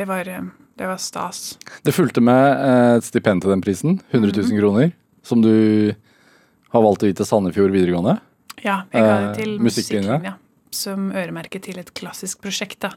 [0.00, 0.48] det, var, eh,
[0.80, 1.42] det var stas.
[1.84, 4.00] Det fulgte med eh, et stipend til den prisen.
[4.10, 4.60] 100 000 Mhm.
[4.62, 4.92] kroner.
[5.22, 5.92] Som du
[6.72, 8.16] har valgt å gi til Sandefjord videregående.
[8.64, 10.16] Ja, jeg ga det til musikklinja?
[10.16, 10.34] musikklinja.
[10.70, 12.80] Som øremerket til et klassisk prosjekt.
[12.84, 12.92] da.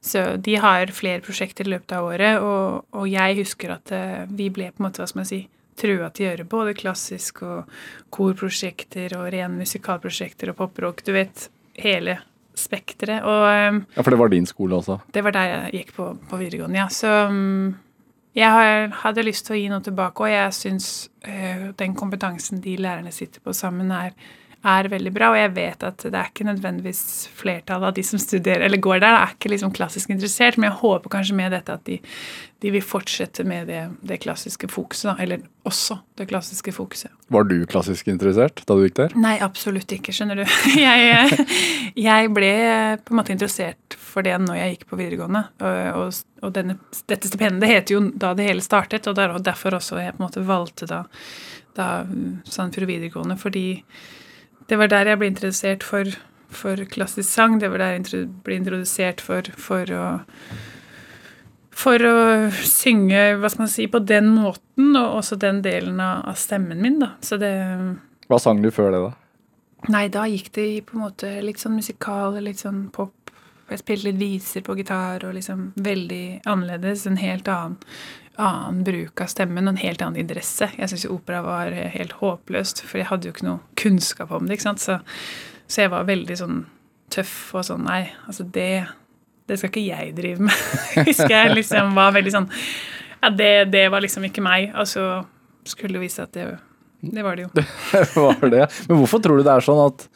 [0.00, 4.22] Så de har flere prosjekter i løpet av året, og, og jeg husker at eh,
[4.30, 5.42] vi ble på en måte, hva skal man si,
[5.80, 7.68] trua til å gjøre både klassisk og
[8.14, 11.04] korprosjekter og ren musikalprosjekter og poprock.
[11.06, 11.46] Du vet,
[11.80, 12.18] hele
[12.58, 13.22] spekteret.
[13.24, 14.98] Og eh, Ja, For det var din skole også.
[15.12, 16.88] det var der jeg gikk på, på videregående, ja.
[16.88, 17.70] Så mm,
[18.36, 20.90] jeg har, hadde lyst til å gi noe tilbake, og jeg syns
[21.26, 24.12] øh, den kompetansen de lærerne sitter på sammen, er,
[24.66, 25.30] er veldig bra.
[25.32, 27.02] Og jeg vet at det er ikke nødvendigvis
[27.36, 30.80] flertallet av de som studerer eller går der, er ikke liksom klassisk interessert, men jeg
[30.82, 31.96] håper kanskje med dette at de,
[32.60, 35.10] de vil fortsette med det, det klassiske fokuset.
[35.10, 35.16] Da.
[35.24, 37.12] Eller også det klassiske fokuset.
[37.32, 39.16] Var du klassisk interessert da du gikk der?
[39.20, 40.44] Nei, absolutt ikke, skjønner du.
[40.80, 41.44] Jeg,
[41.98, 42.52] jeg ble
[43.04, 45.42] på en måte interessert for det når jeg gikk på videregående.
[45.62, 46.76] Og, og, og denne,
[47.10, 50.44] dette stipendet heter jo da det hele startet, og derfor også jeg på en måte
[50.46, 51.02] valgte da,
[51.78, 51.88] da
[52.48, 53.66] Sandefjord videregående, fordi
[54.70, 56.08] det var der jeg ble introdusert for,
[56.54, 57.58] for klassisk sang.
[57.60, 60.04] Det var der jeg ble introdusert for, for å
[61.80, 62.16] for å
[62.66, 66.98] synge hva skal man si, på den måten, og også den delen av, stemmen min.
[67.00, 67.14] da.
[67.24, 67.54] Så det
[68.28, 69.12] Hva sang du før det, da?
[69.90, 73.32] Nei, da gikk det i på en måte litt sånn musikal, litt sånn pop.
[73.70, 77.06] Jeg spilte litt viser på gitar, og liksom veldig annerledes.
[77.08, 77.78] En helt annen,
[78.40, 80.70] annen bruk av stemmen og en helt annen interesse.
[80.76, 84.58] Jeg syns opera var helt håpløst, for jeg hadde jo ikke noe kunnskap om det.
[84.58, 84.82] ikke sant?
[84.82, 84.98] Så,
[85.70, 86.64] så jeg var veldig sånn
[87.10, 88.86] tøff og sånn Nei, altså det
[89.50, 90.58] det skal ikke jeg drive med.
[91.08, 92.48] Husker jeg liksom var veldig sånn
[93.20, 94.70] Ja, det, det var liksom ikke meg.
[94.78, 95.06] Og så
[95.66, 96.46] skulle det vise at det,
[97.02, 97.50] det var det jo.
[97.90, 98.68] Det var det.
[98.86, 100.06] Men hvorfor tror du det er sånn at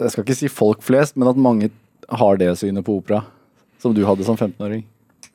[0.00, 1.68] Jeg skal ikke si folk flest, men at mange
[2.08, 3.22] har det synet på opera
[3.82, 4.84] som du hadde som 15-åring?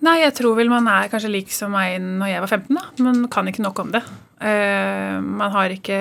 [0.06, 2.78] Nei, jeg tror vel man er kanskje lik som meg når jeg var 15.
[2.78, 2.86] da.
[3.08, 4.04] Man kan ikke nok om det.
[4.38, 6.00] Uh, man har ikke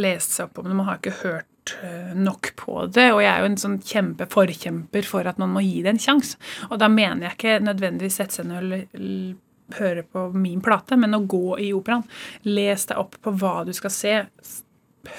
[0.00, 1.48] lest seg opp om det, man har ikke hørt
[1.82, 3.10] Eh, nok på det.
[3.12, 6.38] Og jeg er jo en sånn kjempeforkjemper for at man må gi det en sjanse.
[6.70, 11.16] Og da mener jeg ikke nødvendigvis sette seg ned og høre på min plate, men
[11.16, 12.06] å gå i operaen.
[12.48, 14.14] Les deg opp på hva du skal se.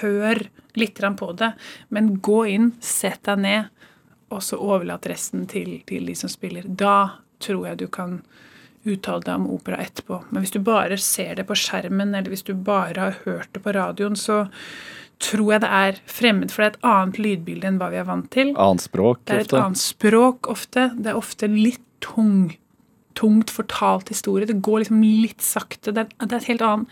[0.00, 0.42] Hør
[0.78, 1.52] litt på det,
[1.88, 3.86] men gå inn, sett deg ned,
[4.30, 6.66] og så overlat resten til, til de som spiller.
[6.66, 8.20] Da tror jeg du kan
[8.88, 10.22] uttale deg om opera etterpå.
[10.30, 13.62] Men hvis du bare ser det på skjermen, eller hvis du bare har hørt det
[13.64, 14.46] på radioen, så
[15.20, 18.08] tror jeg det er fremmed, for det er et annet lydbilde enn hva vi er
[18.08, 18.54] vant til.
[18.56, 19.28] Annet språk, ofte.
[19.28, 19.64] Det er et ofte.
[19.66, 20.86] annet språk ofte.
[20.96, 22.54] Det er ofte litt tung,
[23.18, 24.48] tungt fortalt historie.
[24.48, 25.92] Det går liksom litt sakte.
[25.92, 26.86] Det er, det er, helt annen,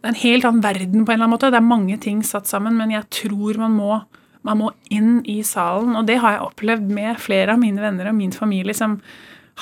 [0.00, 1.52] det er en helt annen verden på en eller annen måte.
[1.52, 4.00] Det er mange ting satt sammen, men jeg tror man må,
[4.48, 5.92] man må inn i salen.
[6.00, 9.02] Og det har jeg opplevd med flere av mine venner og min familie som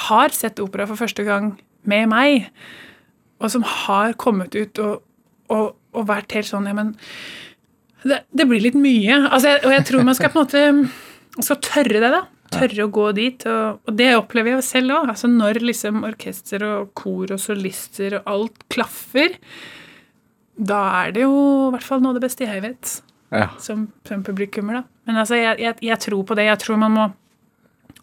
[0.07, 1.53] har sett opera for første gang
[1.89, 2.49] med meg,
[3.39, 5.05] og som har kommet ut og,
[5.55, 6.97] og, og vært helt sånn Ja, men
[8.07, 9.21] det, det blir litt mye.
[9.27, 12.23] Altså, og jeg tror man skal på en måte skal tørre det, da.
[12.55, 13.45] Tørre å gå dit.
[13.51, 15.11] Og, og det opplever jeg selv òg.
[15.13, 19.37] Altså, når liksom orkester og kor og solister og alt klaffer,
[20.59, 21.35] da er det jo
[21.69, 22.95] i hvert fall noe av det beste jeg vet.
[23.35, 23.51] Ja.
[23.61, 24.85] Som, som publikummer, da.
[25.09, 26.49] Men altså, jeg, jeg, jeg tror på det.
[26.49, 27.09] Jeg tror man må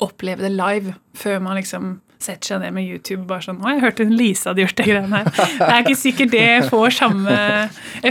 [0.04, 3.84] oppleve det live før man liksom setter seg ned med YouTube bare sånn 'Å, jeg
[3.84, 7.36] hørte Lise hadde gjort det greiene her.' Det er ikke sikkert det får samme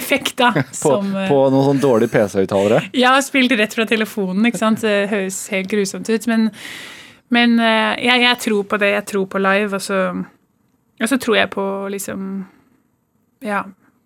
[0.01, 0.51] effekt, da.
[0.73, 2.83] Som, på, på noen sånn dårlige PC-høyttalere?
[2.97, 4.85] Ja, spilt rett fra telefonen, ikke sant.
[4.85, 6.29] Det høres helt grusomt ut.
[6.31, 6.51] Men,
[7.35, 8.93] men eh, jeg, jeg, tror på det.
[8.95, 10.03] Jeg tror på live, og så,
[11.01, 12.29] og så tror jeg på liksom
[13.45, 13.65] Ja.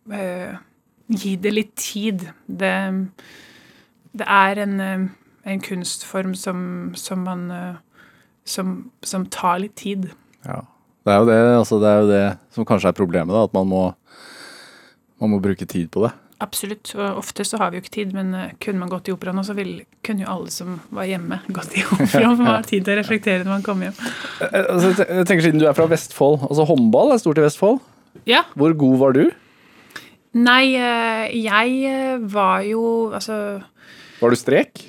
[0.09, 0.57] Øh,
[1.09, 2.27] gi det litt tid.
[2.47, 2.75] Det,
[4.19, 5.09] det er en, eh,
[5.45, 6.59] en kunstform som,
[6.99, 7.47] som man
[8.49, 10.09] som, som tar litt tid.
[10.47, 10.63] Ja.
[11.07, 13.55] Det er, jo det, altså det er jo det som kanskje er problemet, da, at
[13.57, 13.85] man må,
[15.23, 16.11] man må bruke tid på det.
[16.45, 16.93] Absolutt.
[16.95, 19.41] og Ofte så har vi jo ikke tid, men uh, kunne man gått i operaen,
[19.47, 22.13] så vil, kunne jo alle som var hjemme, gått i operaen.
[22.13, 23.99] For man har tid til å reflektere når man kommer hjem.
[24.45, 27.47] Eh, eh, altså, jeg tenker Siden du er fra Vestfold, altså håndball er stort i
[27.47, 27.81] Vestfold.
[28.29, 28.45] Ja.
[28.59, 29.25] Hvor god var du?
[30.39, 32.83] Nei, jeg var jo
[33.17, 33.37] altså
[34.21, 34.83] Var du strek?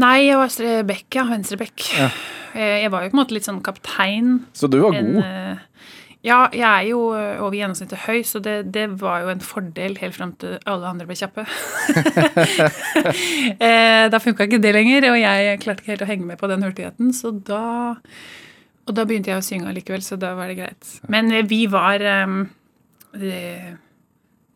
[0.00, 1.26] Nei, jeg var back, ja.
[1.28, 1.86] Venstrebekk.
[1.98, 2.08] Ja.
[2.54, 4.44] Eh, jeg var jo på en måte litt sånn kaptein.
[4.54, 5.18] Så du var god?
[5.18, 5.60] En,
[6.24, 9.98] ja, jeg er jo eh, over gjennomsnittet høy, så det, det var jo en fordel
[10.00, 11.46] helt fram til alle andre ble kjappe.
[13.64, 16.48] Eh, da funka ikke det lenger, og jeg klarte ikke helt å henge med på
[16.50, 17.94] den hurtigheten, så da
[18.84, 20.90] Og da begynte jeg å synge allikevel, så da var det greit.
[21.08, 22.02] Men vi var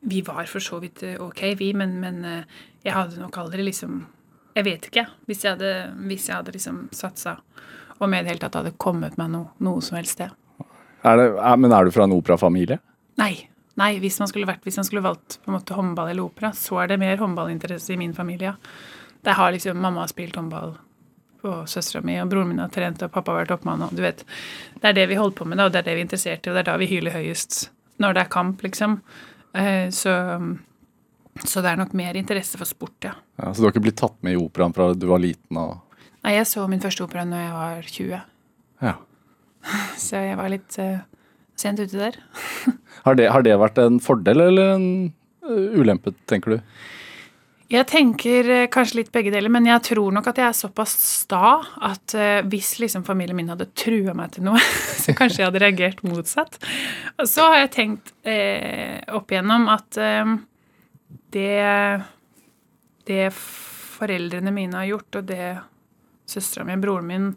[0.01, 2.21] Vi var for så vidt ok, vi, men, men
[2.85, 4.03] jeg hadde nok aldri liksom
[4.59, 5.07] jeg vet ikke.
[5.31, 5.73] Hvis jeg hadde,
[6.11, 7.39] hvis jeg hadde liksom satsa
[7.99, 10.35] og med det hele tatt hadde kommet meg noe, noe som helst sted.
[11.07, 12.79] Er det, er, men er du fra en operafamilie?
[13.21, 13.33] Nei.
[13.79, 16.51] Nei, hvis man skulle, vært, hvis man skulle valgt på en måte håndball eller opera,
[16.57, 18.57] så er det mer håndballinteresse i min familie.
[19.27, 20.75] Der har liksom mamma spilt håndball
[21.47, 24.03] og søstera mi, og broren min har trent, og pappa har vært oppmann, og du
[24.03, 24.25] vet.
[24.83, 26.51] Det er det vi holder på med, og det er det vi er interessert i,
[26.51, 27.61] og det er da vi hyler høyest.
[28.03, 28.99] Når det er kamp, liksom.
[29.55, 30.17] Eh, så
[31.47, 33.15] så det er nok mer interesse for sport, ja.
[33.39, 35.61] ja så du har ikke blitt tatt med i operaen fra du var liten?
[35.61, 35.77] og...
[36.27, 38.25] Nei, jeg så min første opera når jeg var 20.
[38.89, 38.95] Ja.
[39.99, 41.01] Så jeg var litt uh,
[41.59, 42.19] sent ute der.
[43.07, 44.89] har, det, har, det, vært en fordel eller en
[45.47, 46.61] uh, ulempe, tenker du?
[47.69, 50.95] Jeg tenker eh, kanskje litt begge deler, men jeg tror nok at jeg er såpass
[51.05, 54.63] sta at eh, hvis liksom familien min hadde trua meg til noe,
[55.03, 56.57] så kanskje jeg hadde reagert motsatt.
[57.21, 60.33] Og så har jeg tenkt eh, opp igjennom at eh,
[61.35, 62.03] det
[63.09, 65.59] Det foreldrene mine har gjort, og det
[66.29, 67.31] søstera mi og broren min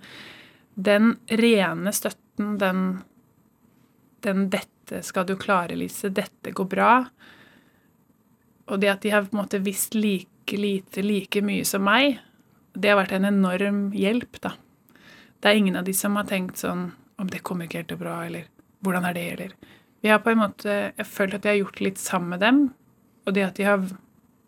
[0.75, 3.01] Den rene støtten, den,
[4.23, 7.05] den 'dette skal du klare, Lise', 'dette går bra',
[8.67, 12.19] og det at de har på en måte visst like lite, like mye som meg,
[12.73, 14.53] det har vært en enorm hjelp, da.
[15.39, 17.99] Det er ingen av de som har tenkt sånn om det kommer ikke helt til
[17.99, 18.47] bra, eller
[18.81, 19.55] hvordan er det, eller?
[20.01, 22.61] Vi har på en måte Jeg følt at vi har gjort litt sammen med dem,
[23.25, 23.83] og det at de har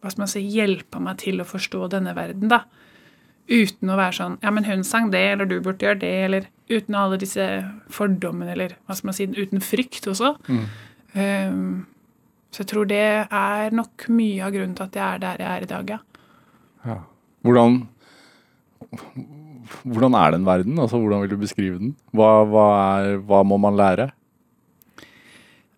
[0.03, 2.65] hva skal man si, hjelpa meg til å forstå denne verden, da.
[3.47, 6.45] Uten å være sånn Ja, men hun sang det, eller du burde gjøre det, eller
[6.71, 7.45] uten alle disse
[7.91, 10.33] fordommene, eller hva skal man si, uten frykt også.
[10.47, 10.65] Mm.
[11.13, 11.65] Um,
[12.53, 15.51] så jeg tror det er nok mye av grunnen til at jeg er der jeg
[15.51, 15.99] er i dag, ja.
[16.83, 16.99] Ja.
[17.43, 17.79] Hvordan,
[19.87, 20.79] hvordan er den verden?
[20.79, 21.95] Altså, hvordan vil du beskrive den?
[22.11, 22.67] Hva, hva,
[22.99, 24.11] er, hva må man lære?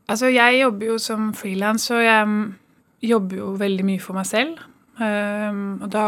[0.10, 2.30] Altså, jeg jobber jo som frilans, og jeg
[3.10, 4.60] jobber jo veldig mye for meg selv.
[4.96, 6.08] Um, og da,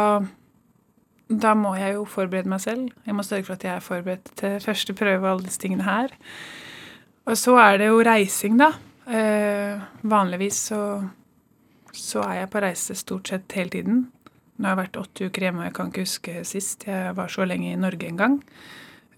[1.27, 2.89] da må jeg jo forberede meg selv.
[3.05, 5.87] Jeg må sørge for at jeg er forberedt til første prøve og alle disse tingene
[5.87, 6.13] her.
[7.27, 8.71] Og så er det jo reising, da.
[9.07, 10.81] Uh, vanligvis så,
[11.95, 14.05] så er jeg på reise stort sett hele tiden.
[14.57, 17.31] Nå har jeg vært åtte uker hjemme, og jeg kan ikke huske sist jeg var
[17.31, 18.37] så lenge i Norge en gang.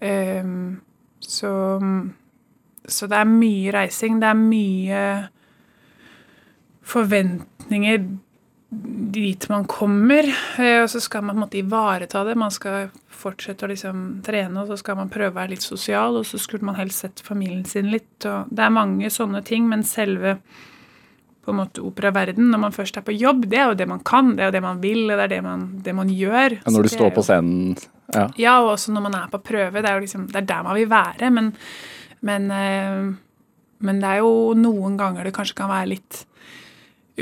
[0.00, 0.80] Um,
[1.20, 1.52] så,
[2.88, 4.18] så det er mye reising.
[4.20, 5.04] Det er mye
[6.90, 8.02] forventninger
[9.10, 10.24] dit man kommer.
[10.58, 12.36] eh, Og så skal man på en måte ivareta det.
[12.36, 16.16] Man skal fortsette å liksom trene, og så skal man prøve å være litt sosial,
[16.16, 18.24] og så skulle man helst sett familien sin litt.
[18.24, 20.38] Og det er mange sånne ting, men selve
[21.40, 24.02] på en måte operaverden, når man først er på jobb, det er jo det man
[24.04, 26.58] kan, det er jo det man vil, det er det man, det man gjør.
[26.60, 27.78] Ja, når du står jo, på scenen
[28.14, 28.26] ja.
[28.36, 29.80] ja, og også når man er på prøve.
[29.80, 31.30] Det er jo liksom, det er der man vil være.
[31.30, 31.52] Men,
[32.28, 33.08] men, eh,
[33.80, 36.24] men det er jo noen ganger det kanskje kan være litt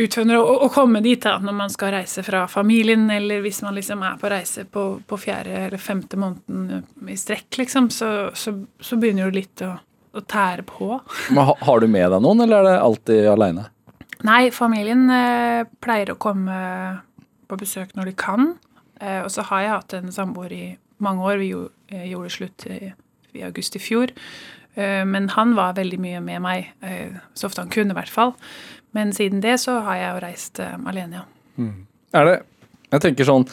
[0.04, 3.76] utfordrende å, å komme dit da, når man skal reise fra familien, eller hvis man
[3.76, 8.54] liksom er på reise på, på fjerde eller femte måneden i strekk, liksom, så, så,
[8.80, 9.74] så begynner det litt å,
[10.14, 10.92] å tære på.
[11.34, 13.68] Men ha, har du med deg noen, eller er det alltid aleine?
[14.26, 16.58] Nei, familien eh, pleier å komme
[17.48, 18.52] på besøk når de kan.
[19.00, 20.64] Eh, og så har jeg hatt en samboer i
[21.04, 21.38] mange år.
[21.42, 22.92] Vi jo, eh, gjorde slutt i,
[23.38, 24.10] i august i fjor.
[24.78, 28.12] Eh, men han var veldig mye med meg, eh, så ofte han kunne, i hvert
[28.12, 28.34] fall.
[28.96, 31.66] Men siden det så har jeg jo reist eh, alene, ja.
[32.16, 32.36] Er det
[32.92, 33.44] Jeg tenker sånn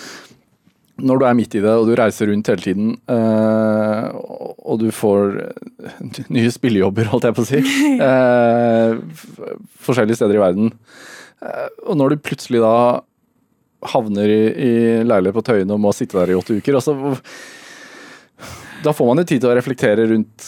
[1.01, 4.79] Når du er midt i det, og du reiser rundt hele tiden, eh, og- og
[4.79, 7.59] du får eh, nye spillejobber, holdt jeg på å si,
[8.07, 8.95] eh,
[9.85, 10.71] forskjellige steder i verden,
[11.43, 13.01] eh, og når du plutselig da
[13.91, 16.95] havner i, i leilighet på Tøyen og må sitte der i åtte uker altså,
[18.83, 20.47] Da får man jo tid til å reflektere rundt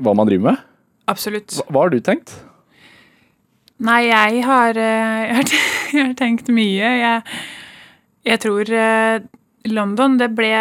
[0.00, 0.62] hva man driver med.
[1.10, 1.52] Absolutt.
[1.58, 2.32] Hva, hva har du tenkt?
[3.80, 5.40] Nei, jeg har, eh,
[5.94, 6.88] jeg har, tenkt mye.
[7.00, 7.22] Jeg,
[8.28, 9.20] jeg tror eh,
[9.72, 10.52] London, det ble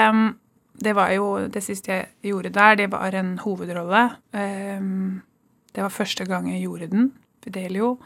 [0.79, 4.09] Det var jo det siste jeg gjorde der, det var en hovedrolle.
[4.31, 5.21] Ehm,
[5.75, 7.11] Det var første gang jeg gjorde den,
[7.43, 7.97] Fidelio.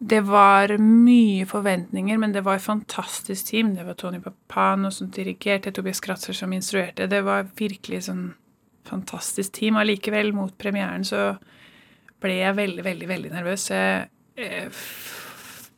[0.00, 3.74] Det var mye forventninger, men det var et fantastisk team.
[3.76, 7.06] Det var Tony Papano som dirigerte, Tobias Kratzer som instruerte.
[7.06, 8.32] Det var virkelig sånn
[8.88, 9.76] fantastisk team.
[9.76, 11.36] Allikevel, mot premieren, så
[12.20, 13.66] ble jeg veldig, veldig veldig nervøs.
[13.72, 14.80] Jeg eh,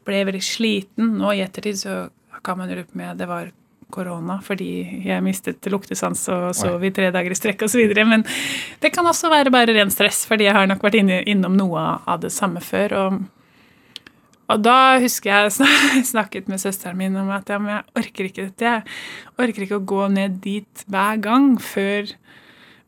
[0.07, 1.17] ble veldig sliten.
[1.21, 1.99] Nå i ettertid så
[2.43, 3.53] kan man lure på om det var
[3.93, 7.93] korona fordi jeg mistet luktesans og sov i tre dager i strekk osv.
[8.09, 8.25] Men
[8.81, 12.25] det kan også være bare ren stress, fordi jeg har nok vært innom noe av
[12.25, 12.99] det samme før.
[13.05, 13.23] og
[14.53, 15.69] og da husker jeg
[16.13, 18.73] snakket med søsteren min om at ja, men jeg orker ikke dette.
[18.83, 22.11] Jeg orker ikke å gå ned dit hver gang før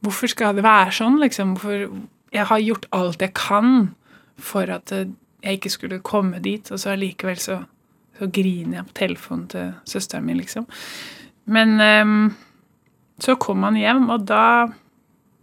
[0.05, 1.55] Hvorfor skal det være sånn, liksom?
[1.57, 1.87] Hvorfor
[2.35, 3.95] Jeg har gjort alt jeg kan
[4.41, 5.13] for at eh,
[5.45, 7.59] jeg ikke skulle komme dit, og så allikevel så,
[8.19, 10.67] så griner jeg på telefonen til søsteren min, liksom.
[11.45, 12.35] Men um,
[13.21, 14.67] så kom man hjem, og da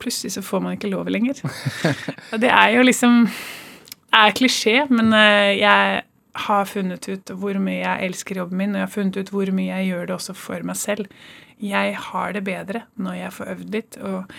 [0.02, 1.44] plutselig så får man ikke lov lenger.
[2.34, 6.02] Og det er jo liksom Det er klisjé, men eh, jeg
[6.48, 9.52] har funnet ut hvor mye jeg elsker jobben min, og jeg har funnet ut hvor
[9.56, 11.08] mye jeg gjør det også for meg selv.
[11.62, 14.36] Jeg har det bedre når jeg får øvd litt, og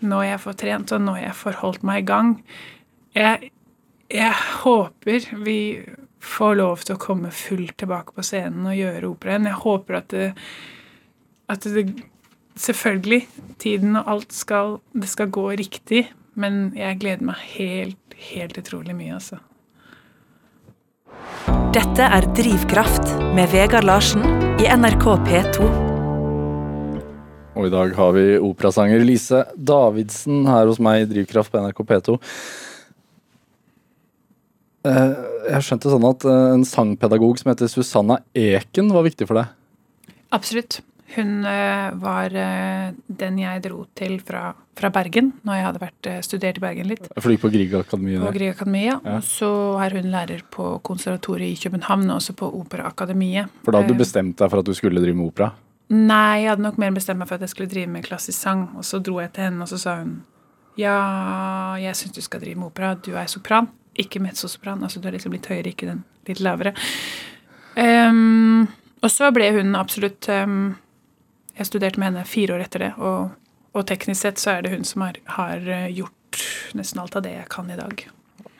[0.00, 2.32] når jeg får trent, og når jeg får holdt meg i gang.
[3.16, 3.52] Jeg,
[4.12, 5.60] jeg håper vi
[6.26, 9.48] får lov til å komme fullt tilbake på scenen og gjøre operaen.
[9.48, 10.28] Jeg håper at det,
[11.52, 11.88] at det
[12.56, 13.26] Selvfølgelig,
[13.60, 18.96] tiden og alt skal Det skal gå riktig, men jeg gleder meg helt, helt utrolig
[18.96, 19.42] mye, altså.
[21.76, 24.24] Dette er Drivkraft med Vegard Larsen
[24.56, 25.85] i NRK P2.
[27.56, 31.84] Og i dag har vi operasanger Lise Davidsen her hos meg i Drivkraft på NRK
[31.88, 32.16] P2.
[34.86, 35.14] Eh,
[35.46, 39.56] Jeg skjønte sånn at eh, en sangpedagog som heter Susanna Eken var viktig for deg.
[40.36, 40.82] Absolutt.
[41.16, 42.34] Hun eh, var
[43.06, 47.08] den jeg dro til fra, fra Bergen når jeg hadde vært studert i Bergen litt.
[47.14, 49.00] For du gikk på Griegakademiet På Grieg Griegakademiet.
[49.00, 49.16] Ja.
[49.16, 49.50] Og så
[49.80, 53.54] er hun lærer på konservatoriet i København, og også på Operaakademiet.
[53.64, 55.54] For da hadde du bestemt deg for at du skulle drive med opera?
[55.92, 58.64] Nei, jeg hadde nok mer bestemt meg for at jeg skulle drive med klassisk sang.
[58.78, 60.16] Og så dro jeg til henne, og så sa hun
[60.76, 60.96] ja,
[61.80, 62.92] jeg syns du skal drive med opera.
[63.00, 64.82] Du er sopran, ikke mezzosopran.
[64.84, 66.74] Altså du er liksom litt høyere, ikke den litt lavere.
[67.76, 68.66] Um,
[69.04, 70.78] og så ble hun absolutt um,
[71.56, 73.36] Jeg studerte med henne fire år etter det, og,
[73.76, 76.42] og teknisk sett så er det hun som har, har eh, gjort
[76.76, 78.02] nesten alt av det jeg kan i dag.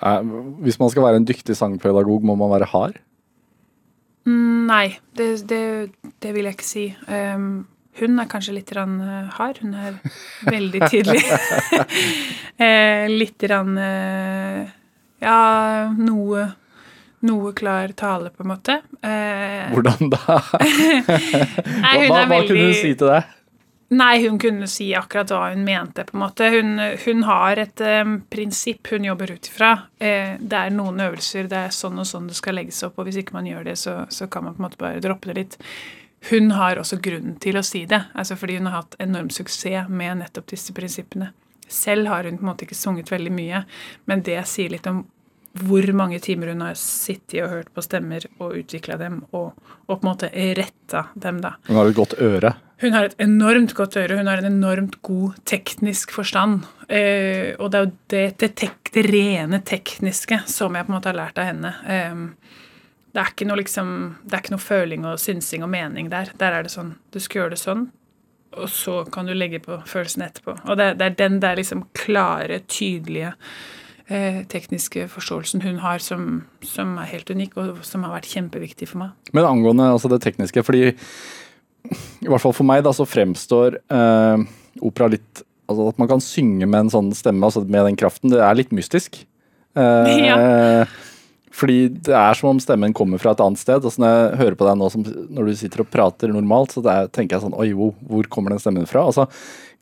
[0.00, 0.30] Eh,
[0.64, 2.96] Hvis man skal være en dyktig sangpedagog, må man være hard?
[4.26, 5.62] Nei, det, det,
[6.22, 6.86] det vil jeg ikke si.
[7.06, 7.66] Um,
[7.96, 9.60] hun er kanskje litt rann, eh, hard.
[9.62, 9.94] Hun er
[10.44, 11.22] veldig tydelig.
[12.66, 14.74] eh, litt rann, uh,
[15.22, 15.38] Ja,
[15.96, 16.42] noe,
[17.24, 18.80] noe klar tale, på en måte.
[19.00, 20.40] Eh, Hvordan da?
[21.86, 23.22] nei, Hva, hva, kunne hun si til det?
[23.89, 26.49] Nei, hun kunne si akkurat hva hun mente, på en måte.
[26.51, 29.70] Hun, hun har et eh, prinsipp hun jobber ut ifra.
[30.03, 33.07] Eh, det er noen øvelser, det er sånn og sånn det skal legges opp, og
[33.07, 35.39] hvis ikke man gjør det, så, så kan man på en måte bare droppe det
[35.39, 35.59] litt.
[36.32, 39.87] Hun har også grunnen til å si det, altså fordi hun har hatt enorm suksess
[39.87, 41.30] med nettopp disse prinsippene.
[41.70, 43.62] Selv har hun på en måte ikke sunget veldig mye,
[44.11, 45.05] men det sier litt om
[45.62, 49.55] hvor mange timer hun har sittet og hørt på stemmer og utvikla dem, og,
[49.87, 51.55] og på en måte retta dem, da.
[51.70, 52.57] Hun har et godt øre.
[52.82, 56.66] Hun har et enormt godt øre, hun har en enormt god teknisk forstand.
[56.92, 60.96] Eh, og det er jo det, det, tek, det rene tekniske som jeg på en
[60.98, 61.72] måte har lært av henne.
[61.88, 62.18] Eh,
[63.14, 66.34] det, er ikke noe liksom, det er ikke noe føling og synsing og mening der.
[66.36, 67.86] Der er det sånn Du skal gjøre det sånn,
[68.56, 70.58] og så kan du legge på følelsen etterpå.
[70.66, 73.32] Og det, er den der liksom klare, tydelige
[74.12, 78.92] eh, tekniske forståelsen hun har, som, som er helt unik, og som har vært kjempeviktig
[78.92, 79.32] for meg.
[79.32, 80.92] Men angående altså det tekniske, fordi
[82.22, 84.47] i hvert fall for meg da, så fremstår eh,
[84.84, 88.30] opera litt altså At man kan synge med en sånn stemme, altså med den kraften,
[88.30, 89.16] det er litt mystisk.
[89.74, 90.87] Eh,
[91.57, 93.80] Fordi det er som om stemmen kommer fra et annet sted.
[93.80, 96.82] Altså når jeg hører på deg nå som, når du sitter og prater normalt, så
[96.84, 99.07] det er, tenker jeg sånn Oi, hvor, hvor kommer den stemmen fra?
[99.09, 99.28] Altså,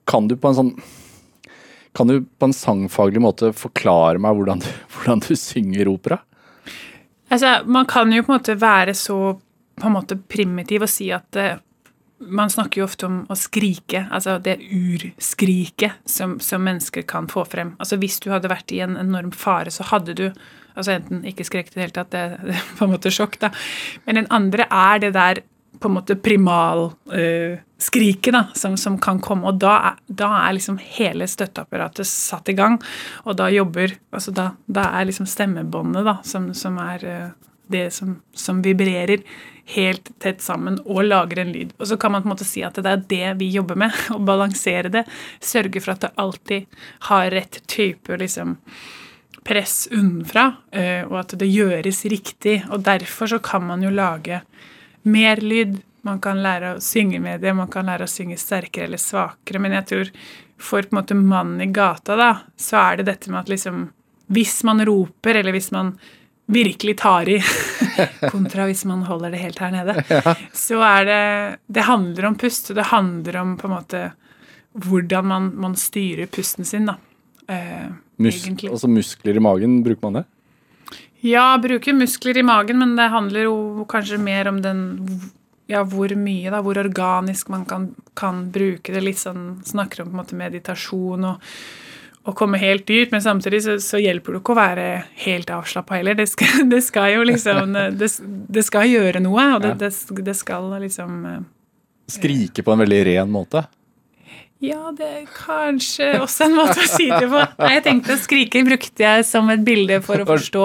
[0.09, 0.71] kan du på en sånn
[1.97, 6.21] Kan du på en sangfaglig måte forklare meg hvordan du, hvordan du synger opera?
[7.33, 9.19] Altså, man kan jo på en måte være så
[9.75, 11.57] på en måte primitiv og si at eh,
[12.29, 17.45] man snakker jo ofte om å skrike, altså det urskriket som, som mennesker kan få
[17.49, 17.75] frem.
[17.79, 20.27] Altså Hvis du hadde vært i en enorm fare, så hadde du
[20.75, 22.22] altså enten ikke skreket i det hele tatt, det,
[22.55, 23.49] er på en måte sjokk, da.
[24.07, 25.35] Men den andre er det der
[25.81, 29.47] på en måte primalskriket da, som, som kan komme.
[29.51, 32.75] Og da er, da er liksom hele støtteapparatet satt i gang,
[33.27, 37.31] og da jobber altså da, da er liksom stemmebåndet da, som, som er uh,
[37.66, 39.18] det som, som vibrerer
[39.65, 41.73] helt tett sammen og lager en lyd.
[41.79, 43.95] Og så kan man på en måte si at det er det vi jobber med,
[44.17, 45.05] å balansere det.
[45.41, 46.69] Sørge for at det alltid
[47.09, 48.59] har rett type liksom
[49.45, 52.62] press unnenfra, eh, og at det gjøres riktig.
[52.73, 54.41] Og derfor så kan man jo lage
[55.05, 55.83] mer lyd.
[56.05, 59.61] Man kan lære å synge med det, man kan lære å synge sterkere eller svakere.
[59.61, 60.12] Men jeg tror
[60.61, 63.87] for på en måte mannen i gata, da, så er det dette med at liksom
[64.33, 65.99] Hvis man roper, eller hvis man
[66.47, 67.38] virkelig tar i,
[68.32, 69.97] kontra hvis man holder det helt her nede,
[70.53, 71.22] så er det
[71.66, 74.05] Det handler om pust, og det handler om på en måte
[74.74, 76.97] hvordan man, man styrer pusten sin, da.
[77.49, 78.70] Eh, Mus egentlig.
[78.70, 80.24] altså muskler i magen, bruker man det?
[81.24, 84.82] Ja, bruker muskler i magen, men det handler jo kanskje mer om den
[85.70, 87.88] ja, hvor mye, da, hvor organisk man kan,
[88.18, 89.01] kan bruke det.
[89.01, 91.55] Litt sånn, Snakker om på en måte meditasjon og,
[92.25, 94.85] og komme helt dyrt, men samtidig så, så hjelper det ikke å være
[95.27, 96.16] helt avslappa heller.
[96.16, 98.09] Det skal, det skal jo liksom det,
[98.57, 99.91] det skal gjøre noe, og det, det,
[100.25, 101.43] det skal liksom eh,
[102.05, 103.62] Skrike på en veldig ren måte?
[104.65, 107.41] Ja, det er kanskje også en måte å si det på.
[107.59, 110.62] Nei, jeg tenkte at skrike brukte jeg som et bilde for å forstå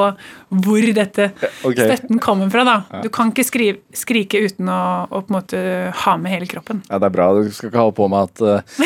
[0.63, 1.25] hvor dette
[1.67, 1.83] okay.
[1.83, 2.63] støtten kommer fra.
[2.67, 3.01] da.
[3.03, 4.79] Du kan ikke skri skrike uten å,
[5.09, 5.63] å på en måte
[6.03, 6.83] ha med hele kroppen.
[6.87, 7.27] Ja, Det er bra.
[7.35, 8.85] Du skal ikke ha på meg at uh,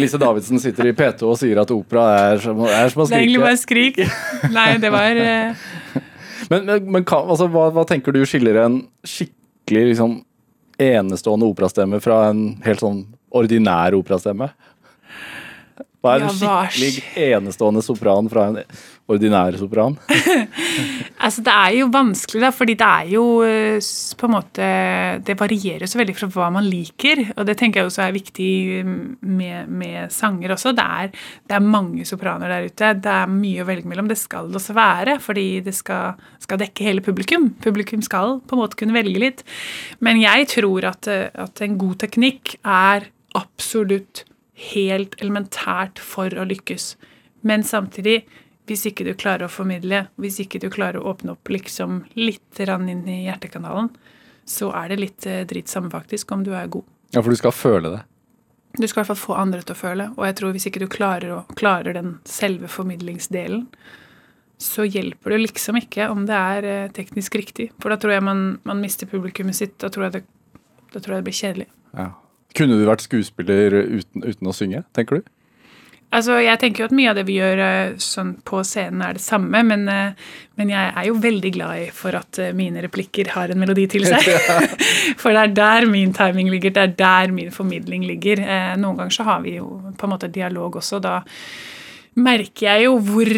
[0.00, 3.16] Lise Davidsen sitter i P2 og sier at opera er som, er som å Det
[3.16, 4.02] er egentlig bare skrik.
[4.52, 5.70] Nei, det var uh...
[6.52, 10.18] Men, men, men altså, hva, hva tenker du skiller en skikkelig liksom,
[10.82, 13.04] enestående operastemme fra en helt sånn
[13.38, 14.50] ordinær operastemme?
[16.02, 18.58] Hva er en skikkelig enestående sopran fra en
[19.10, 19.98] ordinær sopran?
[21.22, 23.84] Altså, det er jo vanskelig, da, fordi det er jo eh,
[24.18, 24.68] på en måte
[25.22, 28.48] Det varierer så veldig fra hva man liker, og det tenker jeg også er viktig
[28.88, 28.96] mm,
[29.38, 30.72] med, med sanger også.
[30.74, 31.12] Det er,
[31.46, 32.90] det er mange sopraner der ute.
[33.04, 34.10] Det er mye å velge mellom.
[34.10, 37.52] Det skal det også være, fordi det skal, skal dekke hele publikum.
[37.62, 39.46] Publikum skal på en måte kunne velge litt.
[40.02, 44.24] Men jeg tror at, eh, at en god teknikk er absolutt
[44.72, 46.94] helt elementært for å lykkes.
[47.42, 48.22] Men samtidig,
[48.70, 52.62] hvis ikke du klarer å formidle, hvis ikke du klarer å åpne opp liksom litt
[52.68, 53.90] rann inn i hjertekanalen,
[54.48, 56.86] så er det litt eh, dritt samme faktisk om du er god.
[57.12, 58.02] Ja, for du skal føle det.
[58.78, 60.80] Du skal i hvert fall få andre til å føle, og jeg tror hvis ikke
[60.80, 63.66] du klarer, å, klarer den selve formidlingsdelen,
[64.62, 67.68] så hjelper det liksom ikke om det er eh, teknisk riktig.
[67.82, 69.74] For da tror jeg man, man mister publikummet sitt.
[69.82, 70.22] Da tror jeg det,
[70.94, 71.66] da tror jeg det blir kjedelig.
[71.98, 72.12] Ja.
[72.56, 75.30] Kunne du vært skuespiller uten, uten å synge, tenker du?
[76.12, 79.16] Altså, Jeg tenker jo at mye av det vi gjør eh, sånn på scenen, er
[79.16, 82.82] det samme, men, eh, men jeg er jo veldig glad i for at eh, mine
[82.84, 84.28] replikker har en melodi til seg.
[85.22, 88.44] for det er der min timing ligger, det er der min formidling ligger.
[88.76, 91.22] Noen ganger så har vi jo på en måte dialog også, da
[92.20, 93.32] merker jeg jo hvor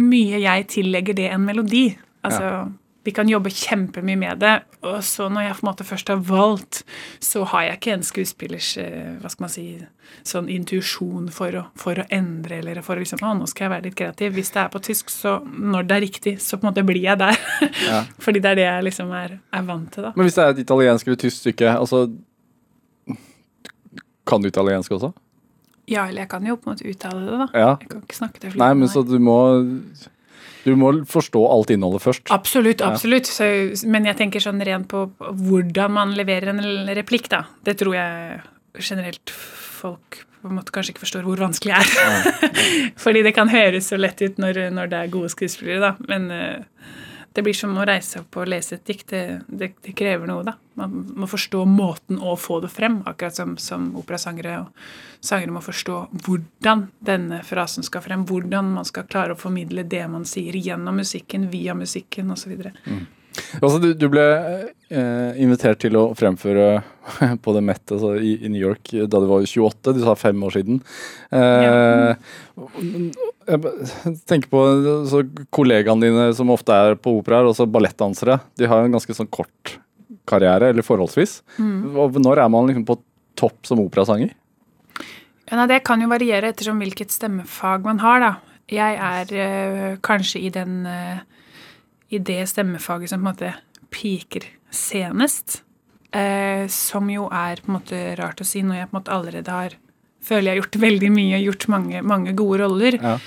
[0.00, 1.90] mye jeg tillegger det en melodi.
[2.24, 2.70] Altså,
[3.06, 6.22] vi kan jobbe kjempemye med det, og så når jeg på en måte først har
[6.26, 6.82] valgt,
[7.22, 9.66] så har jeg ikke en skuespillers eh, hva skal man si,
[10.26, 13.86] sånn intuisjon for for å endre eller for å liksom, å, nå skal jeg være
[13.88, 14.34] litt kreativ.
[14.36, 17.02] Hvis det er på tysk, så når det er riktig, så på en måte blir
[17.02, 17.38] jeg der.
[17.86, 18.00] Ja.
[18.24, 20.14] Fordi det er det jeg liksom er, er vant til, da.
[20.16, 22.08] Men hvis det er et italiensk eller tysk stykke, altså
[24.26, 25.12] Kan du italiensk også?
[25.86, 27.46] Ja, eller jeg kan jo på en måte uttale det, da.
[27.54, 27.72] Ja.
[27.78, 29.38] Jeg kan ikke snakke det Nei, men så du må
[30.66, 32.30] Du må forstå alt innholdet først.
[32.34, 33.30] Absolutt, absolutt.
[33.30, 33.46] Så,
[33.86, 36.62] men jeg tenker sånn rent på hvordan man leverer en
[36.98, 37.44] replikk, da.
[37.66, 38.40] Det tror jeg
[38.82, 42.50] generelt folk på en måte kanskje ikke forstår hvor vanskelig det er.
[43.04, 46.10] Fordi det kan høres så lett ut når, når det er gode skuespillere, da.
[46.10, 46.90] Men eh,
[47.36, 49.10] det blir som å reise opp og lese et dikt.
[49.12, 50.54] Det, det, det krever noe, da.
[50.80, 54.86] Man må forstå måten å få det frem, akkurat som, som operasangere og
[55.24, 60.04] sangere må forstå hvordan denne frasen skal frem, hvordan man skal klare å formidle det
[60.12, 62.56] man sier gjennom musikken, via musikken osv.
[63.60, 64.24] Altså, du, du ble
[64.88, 66.68] eh, invitert til å fremføre
[67.44, 69.96] på The Met altså, i, i New York da du var 28.
[69.96, 70.80] Du sa fem år siden.
[71.36, 72.16] Eh,
[73.46, 73.60] Jeg
[74.30, 74.62] tenker på
[75.10, 75.22] så
[75.54, 78.40] kollegaene dine som ofte er på operaer, også ballettdansere.
[78.58, 79.76] De har jo en ganske sånn kort
[80.26, 81.40] karriere, eller forholdsvis.
[81.62, 81.94] Mm.
[82.22, 82.98] Når er man liksom på
[83.38, 84.34] topp som operasanger?
[85.46, 88.32] Ja, nei, det kan jo variere ettersom hvilket stemmefag man har, da.
[88.66, 91.20] Jeg er øh, kanskje i den øh,
[92.10, 93.52] i det stemmefaget som på en måte
[93.90, 95.62] piker senest.
[96.12, 99.12] eh, som jo er på en måte rart å si når jeg på en måte
[99.12, 99.74] allerede har
[100.26, 102.98] føler jeg har gjort veldig mye, gjort mange, mange gode roller.
[103.00, 103.18] Ja.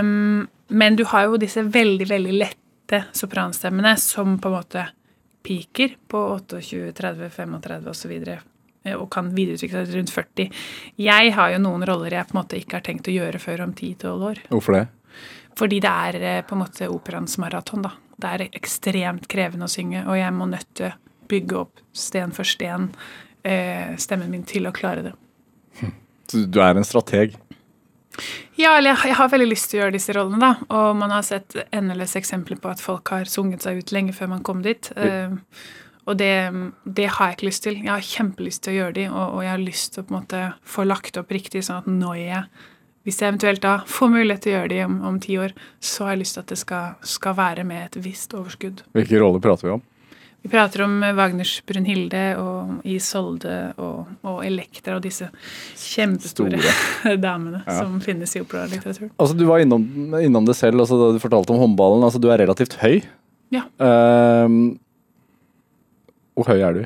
[0.00, 4.86] Um, men du har jo disse veldig, veldig lette sopranstemmene som på en måte
[5.46, 8.14] piker på 28, 30, 35 osv.
[8.96, 10.50] Og kan videreutvikle seg rundt 40.
[11.02, 13.66] Jeg har jo noen roller jeg på en måte ikke har tenkt å gjøre før
[13.66, 14.42] om 10-12 år.
[14.50, 14.84] Hvorfor det?
[15.56, 17.94] Fordi det er eh, på en måte operaens maraton, da.
[18.16, 20.96] Det er ekstremt krevende å synge, og jeg må nødt til å
[21.30, 22.90] bygge opp sten for sten
[23.42, 25.14] eh, stemmen min til å klare det.
[26.26, 27.36] Så Du er en strateg.
[28.56, 30.68] Ja, eller jeg, har veldig lyst til å gjøre disse rollene, da.
[30.72, 34.30] Og man har sett endeløse eksempler på at folk har sunget seg ut lenge før
[34.32, 34.88] man kom dit.
[34.96, 35.36] Uh,
[36.06, 36.32] og det,
[36.84, 37.76] det har jeg ikke lyst til.
[37.82, 40.14] Jeg har kjempelyst til å gjøre de, og, og jeg har lyst til å på
[40.14, 40.40] en måte
[40.76, 42.42] få lagt opp riktig, sånn at når jeg
[43.06, 46.08] hvis jeg eventuelt da får mulighet til å gjøre de om, om ti år, så
[46.08, 48.82] har jeg lyst til at det skal, skal være med et visst overskudd.
[48.98, 49.84] Hvilke roller prater vi om?
[50.46, 55.26] Vi prater om eh, Wagners Brunhilde og Isolde og, og Elektra og disse
[55.80, 56.60] kjempestore
[57.26, 57.80] damene Ja.
[57.80, 59.10] som finnes i operalitteraturen.
[59.18, 59.82] Altså, Du var innom,
[60.22, 62.04] innom det selv altså, da du fortalte om håndballen.
[62.06, 63.00] Altså, du er relativt høy.
[63.50, 63.64] Ja.
[63.82, 64.76] Um,
[66.38, 66.80] hvor høy er du?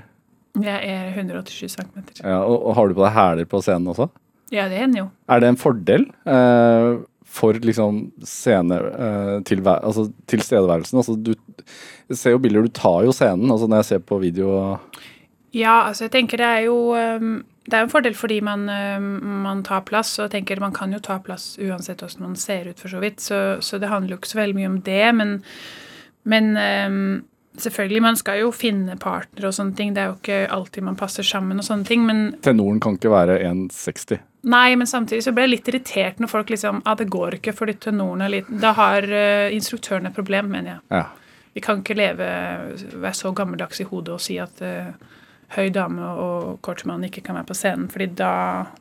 [0.64, 2.00] Jeg er 187 cm.
[2.24, 4.08] Ja, og, og Har du på deg hæler på scenen også?
[4.50, 5.08] Ja, det hender jo.
[5.30, 6.88] Er det en fordel eh,
[7.30, 10.98] for liksom scene uh, til, altså, tilstedeværelsen?
[10.98, 13.50] Altså, du ser jo bilder, du tar jo scenen.
[13.50, 14.50] altså Når jeg ser på video
[15.54, 19.08] Ja, altså jeg tenker det er jo um, Det er en fordel fordi man, um,
[19.44, 22.70] man tar plass, og jeg tenker man kan jo ta plass uansett hvordan man ser
[22.70, 23.20] ut, for så vidt.
[23.20, 25.36] Så, så det handler jo ikke så veldig mye om det, men,
[26.24, 27.20] men um,
[27.60, 29.94] selvfølgelig, man skal jo finne partner og sånne ting.
[29.94, 33.12] Det er jo ikke alltid man passer sammen og sånne ting, men Tenoren kan ikke
[33.12, 34.18] være 1,60.
[34.42, 37.52] Nei, men samtidig så ble jeg litt irritert når folk liksom Ja, det går ikke
[37.56, 38.60] fordi tenoren er liten.
[38.62, 40.82] Da har uh, instruktøren et problem, mener jeg.
[40.96, 41.04] Ja.
[41.52, 42.28] Vi kan ikke leve,
[43.02, 44.92] være så gammeldags i hodet og si at uh,
[45.56, 47.88] høy dame og kort mann ikke kan være på scenen.
[47.92, 48.32] fordi da,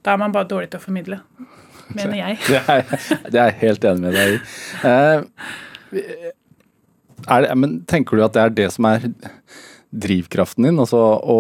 [0.05, 1.21] da er man bare dårlig til å formidle.
[1.89, 2.37] Mener jeg.
[2.47, 2.83] Det er,
[3.33, 4.39] det er jeg helt enig med deg i.
[4.85, 5.19] Uh,
[5.89, 9.09] det, men tenker du at det er det som er
[9.89, 10.79] drivkraften din?
[10.79, 11.39] Altså å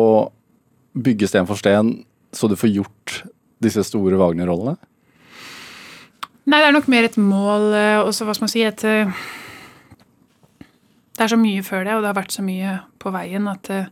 [0.97, 1.99] bygge sten for sten
[2.35, 3.21] så du får gjort
[3.63, 4.77] disse store Wagner-rollene?
[6.49, 9.25] Nei, det er nok mer et mål og også, hva skal man si, et eh,
[11.13, 13.69] Det er så mye før det, og det har vært så mye på veien at,
[13.73, 13.91] eh,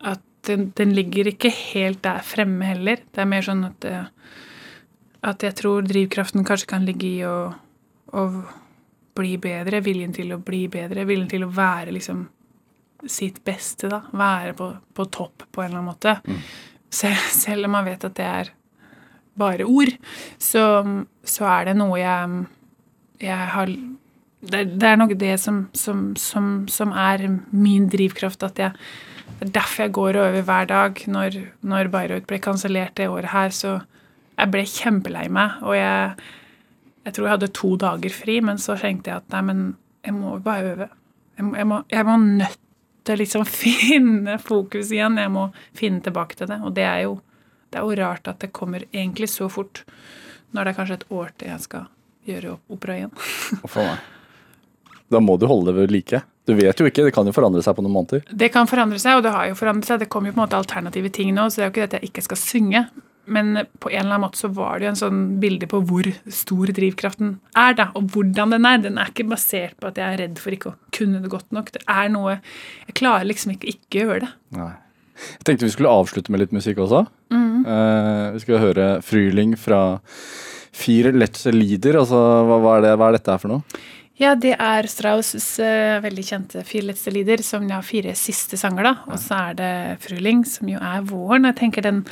[0.00, 3.02] at den, den ligger ikke helt der fremme heller.
[3.12, 3.84] Det er mer sånn at,
[5.28, 7.36] at jeg tror drivkraften kanskje kan ligge i å,
[8.16, 8.24] å
[9.18, 12.24] bli bedre, viljen til å bli bedre, viljen til å være liksom
[13.06, 14.02] sitt beste, da.
[14.16, 16.16] Være på, på topp på en eller annen måte.
[16.26, 16.40] Mm.
[16.90, 18.52] Sel, selv om man vet at det er
[19.38, 19.94] bare ord,
[20.42, 20.64] så,
[21.24, 22.42] så er det noe jeg,
[23.22, 23.72] jeg har
[24.38, 28.42] det, det, er nok det som, som, som, som, er min drivkraft.
[28.42, 28.72] at jeg,
[29.38, 31.02] Det er derfor jeg går over hver dag.
[31.06, 33.80] Når, når Bayreuth ble kansellert det året her, så
[34.38, 35.58] jeg ble kjempelei meg.
[35.62, 36.14] Og jeg,
[37.04, 39.66] jeg tror jeg hadde to dager fri, men så tenkte jeg at nei, men
[40.06, 40.88] jeg må bare øve.
[41.38, 42.58] Jeg jeg må, jeg må nødt
[43.06, 45.18] til liksom finne fokus igjen.
[45.18, 46.60] Jeg må finne tilbake til det.
[46.62, 47.18] Og det er jo
[47.68, 49.84] det er jo rart at det kommer egentlig så fort,
[50.52, 51.88] når det er kanskje et år til jeg skal
[52.28, 53.12] gjøre opera igjen.
[55.12, 56.22] da må du holde det ved like.
[56.48, 58.24] Du vet jo ikke, det kan jo forandre seg på noen måneder.
[58.28, 60.00] Det kan forandre seg, og det har jo forandret seg.
[60.00, 61.88] Det kommer jo på en måte alternative ting nå, så det er jo ikke det
[61.88, 62.82] at jeg ikke skal synge.
[63.28, 66.08] Men på en eller annen måte så var det jo en sånn bilde på hvor
[66.32, 68.80] stor drivkraften er, da, og hvordan den er.
[68.86, 71.52] Den er ikke basert på at jeg er redd for ikke å kunne det godt
[71.52, 71.72] nok.
[71.76, 72.38] Det er noe
[72.88, 74.30] Jeg klarer liksom ikke ikke gjøre det.
[74.56, 74.72] Nei.
[75.38, 77.04] Jeg tenkte vi skulle avslutte med litt musikk også.
[77.34, 77.66] Mm.
[77.66, 80.00] Uh, vi skal høre 'Fryling' fra
[80.72, 82.00] Fire Letze Lieder.
[82.00, 83.84] Altså, hva, hva, er det, hva, er dette her for noe?
[84.18, 88.90] Ja, det er Strauss' uh, veldig kjente Fire Letze Lieder, som har fire siste sanger.
[88.90, 89.72] da, Og så er det
[90.04, 91.48] 'Fryling', som jo er våren.
[91.50, 92.04] Jeg tenker den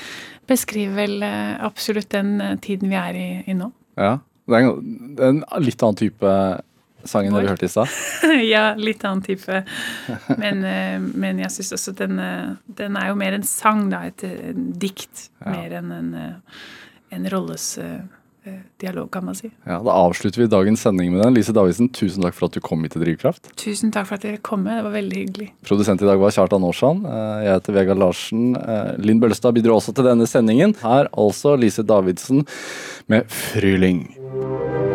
[0.47, 3.73] beskriver vel uh, absolutt den tiden vi er i, i nå.
[3.97, 6.33] Ja, det er en, en litt annen type
[7.11, 7.45] sangen Vår.
[7.45, 7.89] vi hørte i stad?
[8.55, 9.63] ja, litt annen type.
[10.37, 14.05] Men, eh, men jeg syns også den, eh, den er jo mer en sang, da.
[14.11, 15.29] Et, en dikt.
[15.41, 15.55] Ja.
[15.55, 16.69] Mer enn en, eh,
[17.17, 17.77] en rolles
[18.79, 19.49] dialog, kan man si.
[19.67, 21.35] Ja, Da avslutter vi dagens sending med den.
[21.35, 23.49] Lise Davidsen, tusen takk for at du kom hit til Drivkraft.
[23.59, 24.77] Tusen takk for at dere kom med.
[24.79, 25.49] Det var veldig hyggelig.
[25.67, 27.09] Produsent i dag var Kjartan Aarsand.
[27.43, 28.53] Jeg heter Vegard Larsen.
[29.03, 30.77] Linn Bøllestad bidro også til denne sendingen.
[30.79, 32.47] Her altså Lise Davidsen
[33.11, 34.95] med 'Fryling'.